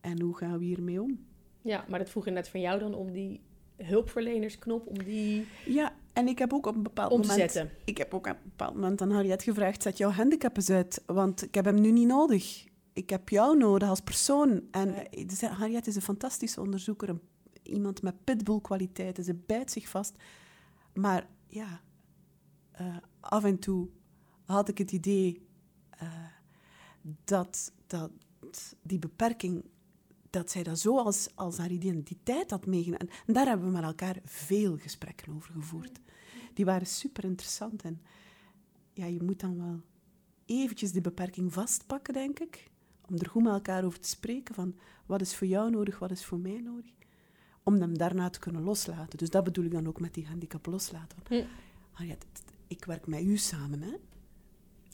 En 0.00 0.20
hoe 0.20 0.36
gaan 0.36 0.58
we 0.58 0.64
hiermee 0.64 1.02
om? 1.02 1.24
Ja, 1.62 1.84
maar 1.88 1.98
dat 1.98 2.10
vroeg 2.10 2.24
je 2.24 2.30
net 2.30 2.48
van 2.48 2.60
jou 2.60 2.78
dan 2.78 2.94
om 2.94 3.12
die 3.12 3.40
hulpverlenersknop, 3.76 4.86
om 4.86 5.04
die... 5.04 5.46
Ja, 5.64 5.92
en 6.14 6.28
ik 6.28 6.38
heb 6.38 6.52
ook 6.52 6.66
op 6.66 6.74
een 6.74 6.82
bepaald 6.82 7.12
om 7.12 7.20
moment... 7.20 7.38
zetten. 7.38 7.70
Ik 7.84 7.98
heb 7.98 8.14
ook 8.14 8.26
op 8.26 8.32
een 8.32 8.48
bepaald 8.48 8.74
moment 8.74 9.02
aan 9.02 9.10
Harriet 9.10 9.42
gevraagd, 9.42 9.82
zet 9.82 9.98
jouw 9.98 10.10
handicap 10.10 10.56
eens 10.56 10.70
uit, 10.70 11.02
want 11.06 11.42
ik 11.42 11.54
heb 11.54 11.64
hem 11.64 11.80
nu 11.80 11.90
niet 11.90 12.06
nodig. 12.06 12.66
Ik 12.92 13.10
heb 13.10 13.28
jou 13.28 13.56
nodig 13.56 13.88
als 13.88 14.00
persoon. 14.00 14.62
En 14.70 14.94
ja. 15.10 15.48
Harriet 15.48 15.86
is 15.86 15.96
een 15.96 16.02
fantastische 16.02 16.60
onderzoeker, 16.60 17.08
een, 17.08 17.20
iemand 17.62 18.02
met 18.02 18.24
pitbull-kwaliteiten. 18.24 19.24
Ze 19.24 19.34
bijt 19.34 19.70
zich 19.70 19.88
vast. 19.88 20.14
Maar 20.92 21.26
ja, 21.46 21.80
uh, 22.80 22.96
af 23.20 23.44
en 23.44 23.58
toe 23.58 23.88
had 24.44 24.68
ik 24.68 24.78
het 24.78 24.92
idee 24.92 25.46
uh, 26.02 26.08
dat, 27.24 27.72
dat 27.86 28.10
die 28.82 28.98
beperking 28.98 29.64
dat 30.34 30.50
zij 30.50 30.62
dat 30.62 30.78
zo 30.78 30.98
als, 30.98 31.28
als 31.34 31.58
haar 31.58 31.70
identiteit 31.70 32.50
had 32.50 32.66
meegenomen. 32.66 33.08
En 33.26 33.32
daar 33.32 33.46
hebben 33.46 33.66
we 33.66 33.72
met 33.72 33.82
elkaar 33.82 34.16
veel 34.24 34.76
gesprekken 34.76 35.34
over 35.34 35.52
gevoerd. 35.52 36.00
Die 36.54 36.64
waren 36.64 36.86
super 36.86 37.24
interessant. 37.24 37.82
En 37.82 38.00
ja, 38.92 39.06
je 39.06 39.22
moet 39.22 39.40
dan 39.40 39.56
wel 39.56 39.80
eventjes 40.46 40.92
die 40.92 41.00
beperking 41.00 41.52
vastpakken, 41.52 42.14
denk 42.14 42.38
ik. 42.38 42.70
Om 43.08 43.14
er 43.14 43.28
goed 43.28 43.42
met 43.42 43.52
elkaar 43.52 43.84
over 43.84 44.00
te 44.00 44.08
spreken 44.08 44.54
van 44.54 44.74
wat 45.06 45.20
is 45.20 45.36
voor 45.36 45.46
jou 45.46 45.70
nodig, 45.70 45.98
wat 45.98 46.10
is 46.10 46.24
voor 46.24 46.38
mij 46.38 46.60
nodig. 46.60 46.92
Om 47.62 47.74
hem 47.74 47.98
daarna 47.98 48.30
te 48.30 48.38
kunnen 48.38 48.62
loslaten. 48.62 49.18
Dus 49.18 49.30
dat 49.30 49.44
bedoel 49.44 49.64
ik 49.64 49.72
dan 49.72 49.86
ook 49.86 50.00
met 50.00 50.14
die 50.14 50.26
handicap 50.26 50.66
loslaten. 50.66 51.18
Van, 51.22 51.36
ja. 51.36 51.44
oh 52.00 52.06
ja, 52.06 52.14
ik 52.66 52.84
werk 52.84 53.06
met 53.06 53.22
u 53.22 53.36
samen, 53.36 53.82
hè. 53.82 53.92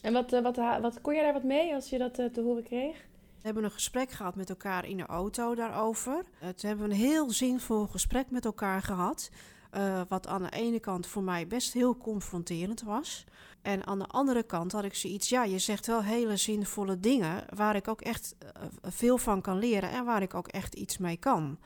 En 0.02 0.12
wat, 0.12 0.30
wat, 0.30 0.56
wat, 0.56 1.00
kon 1.00 1.14
jij 1.14 1.22
daar 1.22 1.32
wat 1.32 1.44
mee 1.44 1.74
als 1.74 1.90
je 1.90 1.98
dat 1.98 2.18
uh, 2.18 2.26
te 2.26 2.40
horen 2.40 2.62
kreeg? 2.62 2.96
We 3.40 3.46
hebben 3.46 3.64
een 3.64 3.70
gesprek 3.70 4.10
gehad 4.10 4.34
met 4.34 4.48
elkaar 4.48 4.88
in 4.88 4.96
de 4.96 5.06
auto 5.06 5.54
daarover. 5.54 6.14
Uh, 6.14 6.48
toen 6.48 6.68
hebben 6.68 6.88
we 6.88 6.94
een 6.94 7.00
heel 7.00 7.30
zinvol 7.30 7.86
gesprek 7.86 8.30
met 8.30 8.44
elkaar 8.44 8.82
gehad. 8.82 9.30
Uh, 9.76 10.00
wat 10.08 10.26
aan 10.26 10.42
de 10.42 10.50
ene 10.50 10.80
kant 10.80 11.06
voor 11.06 11.22
mij 11.22 11.46
best 11.46 11.72
heel 11.72 11.96
confronterend 11.96 12.82
was. 12.82 13.24
En 13.62 13.86
aan 13.86 13.98
de 13.98 14.06
andere 14.06 14.42
kant 14.42 14.72
had 14.72 14.84
ik 14.84 14.94
zoiets, 14.94 15.28
ja, 15.28 15.44
je 15.44 15.58
zegt 15.58 15.86
wel 15.86 16.02
hele 16.02 16.36
zinvolle 16.36 17.00
dingen 17.00 17.44
waar 17.54 17.76
ik 17.76 17.88
ook 17.88 18.00
echt 18.00 18.36
uh, 18.42 18.62
veel 18.82 19.18
van 19.18 19.40
kan 19.40 19.58
leren 19.58 19.90
en 19.90 20.04
waar 20.04 20.22
ik 20.22 20.34
ook 20.34 20.48
echt 20.48 20.74
iets 20.74 20.98
mee 20.98 21.16
kan. 21.16 21.58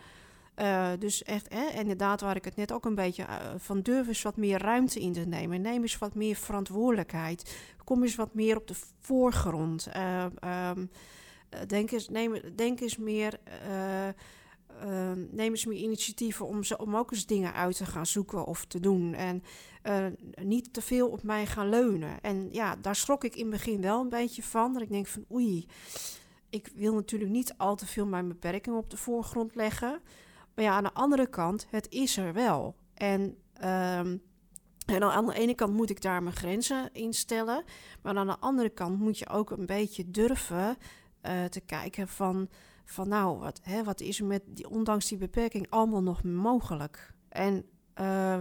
Uh, 0.57 0.89
dus 0.99 1.23
echt, 1.23 1.53
hè, 1.55 1.81
inderdaad, 1.81 2.21
waar 2.21 2.37
ik 2.37 2.45
het 2.45 2.57
net 2.57 2.73
ook 2.73 2.85
een 2.85 2.95
beetje 2.95 3.27
van 3.57 3.81
durf 3.81 4.09
eens 4.09 4.23
wat 4.23 4.37
meer 4.37 4.59
ruimte 4.59 5.01
in 5.01 5.13
te 5.13 5.21
nemen. 5.21 5.61
Neem 5.61 5.83
eens 5.83 5.99
wat 5.99 6.15
meer 6.15 6.37
verantwoordelijkheid. 6.37 7.57
Kom 7.85 8.03
eens 8.03 8.15
wat 8.15 8.35
meer 8.35 8.57
op 8.57 8.67
de 8.67 8.75
voorgrond. 9.01 9.89
Um, 10.45 10.91
denk, 11.67 11.91
eens, 11.91 12.09
neem, 12.09 12.41
denk 12.55 12.81
eens 12.81 12.97
meer. 12.97 13.39
Ehm, 14.81 15.25
neem 15.31 15.51
eens 15.51 15.65
meer 15.65 15.79
initiatieven 15.79 16.47
om, 16.47 16.63
ze, 16.63 16.79
om 16.79 16.97
ook 16.97 17.13
eens 17.13 17.27
dingen 17.27 17.53
uit 17.53 17.77
te 17.77 17.87
gaan 17.87 18.07
zoeken 18.07 18.45
of 18.45 18.65
te 18.65 18.81
doen. 18.81 19.15
En 19.15 19.43
niet 20.43 20.73
te 20.73 20.83
veel 20.83 21.09
op 21.09 21.23
mij 21.23 21.47
gaan 21.47 21.69
leunen. 21.69 22.21
En 22.21 22.49
ja, 22.53 22.77
daar 22.77 22.97
schrok 22.97 23.25
ik 23.25 23.35
in 23.35 23.43
het 23.43 23.51
begin 23.51 23.81
wel 23.81 24.01
een 24.01 24.09
beetje 24.09 24.43
van. 24.43 24.73
Dat 24.73 24.83
ik 24.83 24.89
denk 24.89 25.07
van 25.07 25.25
oei, 25.33 25.67
ik 26.51 26.71
wil 26.75 26.95
natuurlijk 26.95 27.31
niet 27.31 27.55
al 27.57 27.77
te 27.77 27.87
veel 27.87 28.07
mijn 28.07 28.29
beperkingen 28.29 28.79
op 28.79 28.91
de 28.91 28.97
voorgrond 28.97 29.55
leggen. 29.55 30.01
Maar 30.55 30.65
ja, 30.65 30.73
aan 30.73 30.85
de 30.85 30.93
andere 30.93 31.27
kant, 31.27 31.67
het 31.71 31.91
is 31.91 32.17
er 32.17 32.33
wel. 32.33 32.77
En, 32.95 33.21
um, 33.65 34.23
en 34.87 35.03
aan 35.03 35.27
de 35.27 35.35
ene 35.35 35.55
kant 35.55 35.75
moet 35.75 35.91
ik 35.91 36.01
daar 36.01 36.23
mijn 36.23 36.37
grenzen 36.37 36.91
in 36.93 37.13
stellen. 37.13 37.65
Maar 38.03 38.17
aan 38.17 38.27
de 38.27 38.39
andere 38.39 38.69
kant 38.69 38.99
moet 38.99 39.19
je 39.19 39.29
ook 39.29 39.51
een 39.51 39.67
beetje 39.67 40.11
durven 40.11 40.77
uh, 41.23 41.45
te 41.45 41.61
kijken 41.61 42.09
van... 42.09 42.49
van 42.85 43.09
nou, 43.09 43.39
wat, 43.39 43.61
hè, 43.63 43.85
wat 43.85 44.01
is 44.01 44.21
er 44.21 44.27
met 44.27 44.43
die, 44.47 44.69
ondanks 44.69 45.09
die 45.09 45.19
beperking 45.19 45.67
allemaal 45.71 46.03
nog 46.03 46.25
mogelijk? 46.25 47.15
En 47.29 47.65
uh, 48.01 48.41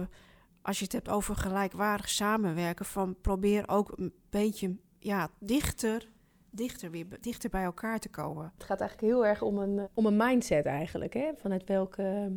als 0.62 0.78
je 0.78 0.84
het 0.84 0.92
hebt 0.92 1.08
over 1.08 1.36
gelijkwaardig 1.36 2.08
samenwerken... 2.08 2.84
van 2.84 3.20
probeer 3.20 3.68
ook 3.68 3.92
een 3.98 4.14
beetje 4.30 4.76
ja, 4.98 5.30
dichter 5.38 6.12
dichter, 6.54 6.90
weer 6.90 7.06
dichter 7.20 7.50
bij 7.50 7.64
elkaar 7.64 7.98
te 7.98 8.08
komen. 8.08 8.52
Het 8.54 8.64
gaat 8.64 8.80
eigenlijk 8.80 9.12
heel 9.12 9.26
erg 9.26 9.42
om 9.42 9.58
een, 9.58 9.88
om 9.94 10.06
een 10.06 10.16
mindset 10.16 10.66
eigenlijk. 10.66 11.14
Hè? 11.14 11.30
Vanuit 11.36 11.64
welke, 11.64 12.32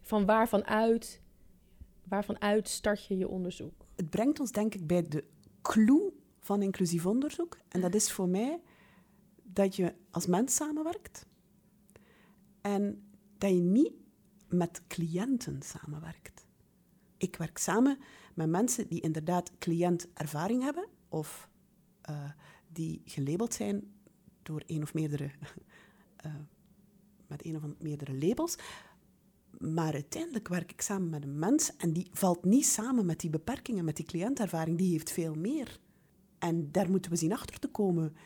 van 0.00 0.26
waarvan 0.26 0.64
uit, 0.66 1.20
waarvan 2.04 2.40
uit 2.40 2.68
start 2.68 3.06
je 3.06 3.16
je 3.16 3.28
onderzoek? 3.28 3.86
Het 3.96 4.10
brengt 4.10 4.40
ons 4.40 4.52
denk 4.52 4.74
ik 4.74 4.86
bij 4.86 5.02
de 5.02 5.24
clue 5.62 6.12
van 6.40 6.62
inclusief 6.62 7.06
onderzoek. 7.06 7.58
En 7.68 7.80
dat 7.80 7.94
is 7.94 8.12
voor 8.12 8.28
mij 8.28 8.60
dat 9.42 9.76
je 9.76 9.94
als 10.10 10.26
mens 10.26 10.54
samenwerkt. 10.54 11.26
En 12.62 13.02
dat 13.38 13.50
je 13.50 13.60
niet 13.60 13.92
met 14.48 14.82
cliënten 14.86 15.62
samenwerkt. 15.62 16.46
Ik 17.16 17.36
werk 17.36 17.58
samen 17.58 17.98
met 18.34 18.48
mensen 18.48 18.88
die 18.88 19.00
inderdaad 19.00 19.50
cliëntervaring 19.58 20.62
hebben 20.62 20.86
of 21.08 21.48
uh, 22.10 22.30
die 22.68 23.02
gelabeld 23.04 23.54
zijn 23.54 23.92
door 24.42 24.62
één 24.66 24.82
of 24.82 24.94
meerdere, 24.94 25.30
uh, 26.26 26.34
met 27.28 27.42
één 27.42 27.56
of 27.56 27.62
meerdere 27.78 28.14
labels. 28.18 28.56
Maar 29.58 29.92
uiteindelijk 29.92 30.48
werk 30.48 30.72
ik 30.72 30.80
samen 30.80 31.10
met 31.10 31.22
een 31.22 31.38
mens 31.38 31.76
en 31.76 31.92
die 31.92 32.08
valt 32.12 32.44
niet 32.44 32.66
samen 32.66 33.06
met 33.06 33.20
die 33.20 33.30
beperkingen, 33.30 33.84
met 33.84 33.96
die 33.96 34.06
cliëntervaring. 34.06 34.78
Die 34.78 34.90
heeft 34.90 35.10
veel 35.10 35.34
meer. 35.34 35.78
En 36.38 36.72
daar 36.72 36.90
moeten 36.90 37.10
we 37.10 37.16
zien 37.16 37.32
achter 37.32 37.58
te 37.58 37.68
komen. 37.68 38.16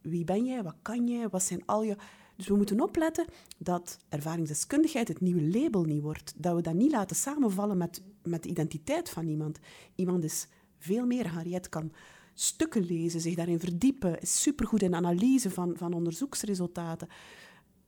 Wie 0.00 0.24
ben 0.24 0.44
jij? 0.44 0.62
Wat 0.62 0.76
kan 0.82 1.08
jij? 1.08 1.28
Wat 1.28 1.42
zijn 1.42 1.66
al 1.66 1.82
je... 1.82 1.96
Dus 2.36 2.48
we 2.48 2.56
moeten 2.56 2.80
opletten 2.80 3.26
dat 3.58 3.98
ervaringsdeskundigheid 4.08 5.08
het 5.08 5.20
nieuwe 5.20 5.42
label 5.42 5.84
niet 5.84 6.02
wordt. 6.02 6.32
Dat 6.36 6.54
we 6.54 6.62
dat 6.62 6.74
niet 6.74 6.90
laten 6.90 7.16
samenvallen 7.16 7.76
met, 7.76 8.02
met 8.22 8.42
de 8.42 8.48
identiteit 8.48 9.10
van 9.10 9.26
iemand. 9.26 9.58
Iemand 9.94 10.24
is 10.24 10.46
veel 10.78 11.06
meer. 11.06 11.28
Harriet 11.28 11.68
kan 11.68 11.92
stukken 12.34 12.84
lezen, 12.84 13.20
zich 13.20 13.34
daarin 13.34 13.60
verdiepen, 13.60 14.20
is 14.20 14.42
supergoed 14.42 14.82
in 14.82 14.94
analyse 14.94 15.50
van, 15.50 15.76
van 15.76 15.92
onderzoeksresultaten. 15.92 17.08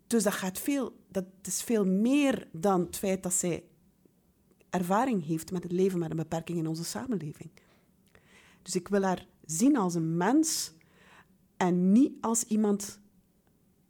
Dus 0.07 0.23
dat, 0.23 0.33
gaat 0.33 0.59
veel, 0.59 0.97
dat 1.09 1.25
is 1.43 1.63
veel 1.63 1.85
meer 1.85 2.49
dan 2.53 2.81
het 2.81 2.97
feit 2.97 3.23
dat 3.23 3.33
zij 3.33 3.65
ervaring 4.71 5.27
heeft 5.27 5.53
met 5.53 5.63
het 5.63 5.73
leven 5.73 5.99
met 5.99 6.11
een 6.11 6.17
beperking 6.17 6.59
in 6.59 6.67
onze 6.67 6.85
samenleving. 6.85 7.51
Dus 8.63 8.75
ik 8.75 8.89
wil 8.89 9.03
haar 9.03 9.27
zien 9.45 9.77
als 9.77 9.95
een 9.95 10.17
mens 10.17 10.73
en 11.57 11.93
niet 11.93 12.13
als 12.21 12.45
iemand 12.45 13.01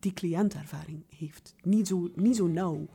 die 0.07 0.15
cliëntervaring 0.15 1.05
heeft. 1.19 1.55
Niet 1.63 1.89
zo, 1.89 2.11
niet 2.15 2.37
zo 2.37 2.47
nauw. 2.47 2.87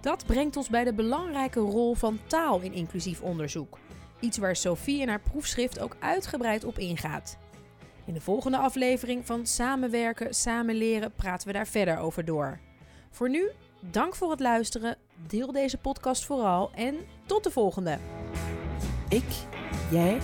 Dat 0.00 0.26
brengt 0.26 0.56
ons 0.56 0.68
bij 0.68 0.84
de 0.84 0.92
belangrijke 0.92 1.60
rol 1.60 1.94
van 1.94 2.18
taal 2.26 2.60
in 2.60 2.72
inclusief 2.72 3.20
onderzoek. 3.20 3.78
Iets 4.20 4.38
waar 4.38 4.56
Sophie 4.56 5.00
in 5.00 5.08
haar 5.08 5.20
proefschrift 5.20 5.80
ook 5.80 5.96
uitgebreid 6.00 6.64
op 6.64 6.78
ingaat. 6.78 7.38
In 8.06 8.14
de 8.14 8.20
volgende 8.20 8.56
aflevering 8.56 9.26
van 9.26 9.46
Samenwerken, 9.46 10.34
Samenleren 10.34 11.12
praten 11.12 11.46
we 11.46 11.52
daar 11.52 11.66
verder 11.66 11.98
over 11.98 12.24
door. 12.24 12.60
Voor 13.10 13.30
nu, 13.30 13.50
dank 13.80 14.14
voor 14.14 14.30
het 14.30 14.40
luisteren, 14.40 14.96
deel 15.26 15.52
deze 15.52 15.78
podcast 15.78 16.24
vooral 16.24 16.70
en 16.74 16.96
tot 17.26 17.44
de 17.44 17.50
volgende. 17.50 17.98
Ik, 19.08 19.46
jij, 19.90 20.20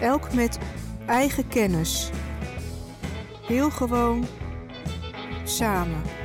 Elk 0.00 0.34
met 0.34 0.58
eigen 1.06 1.48
kennis. 1.48 2.10
Heel 3.42 3.70
gewoon 3.70 4.24
samen. 5.52 6.21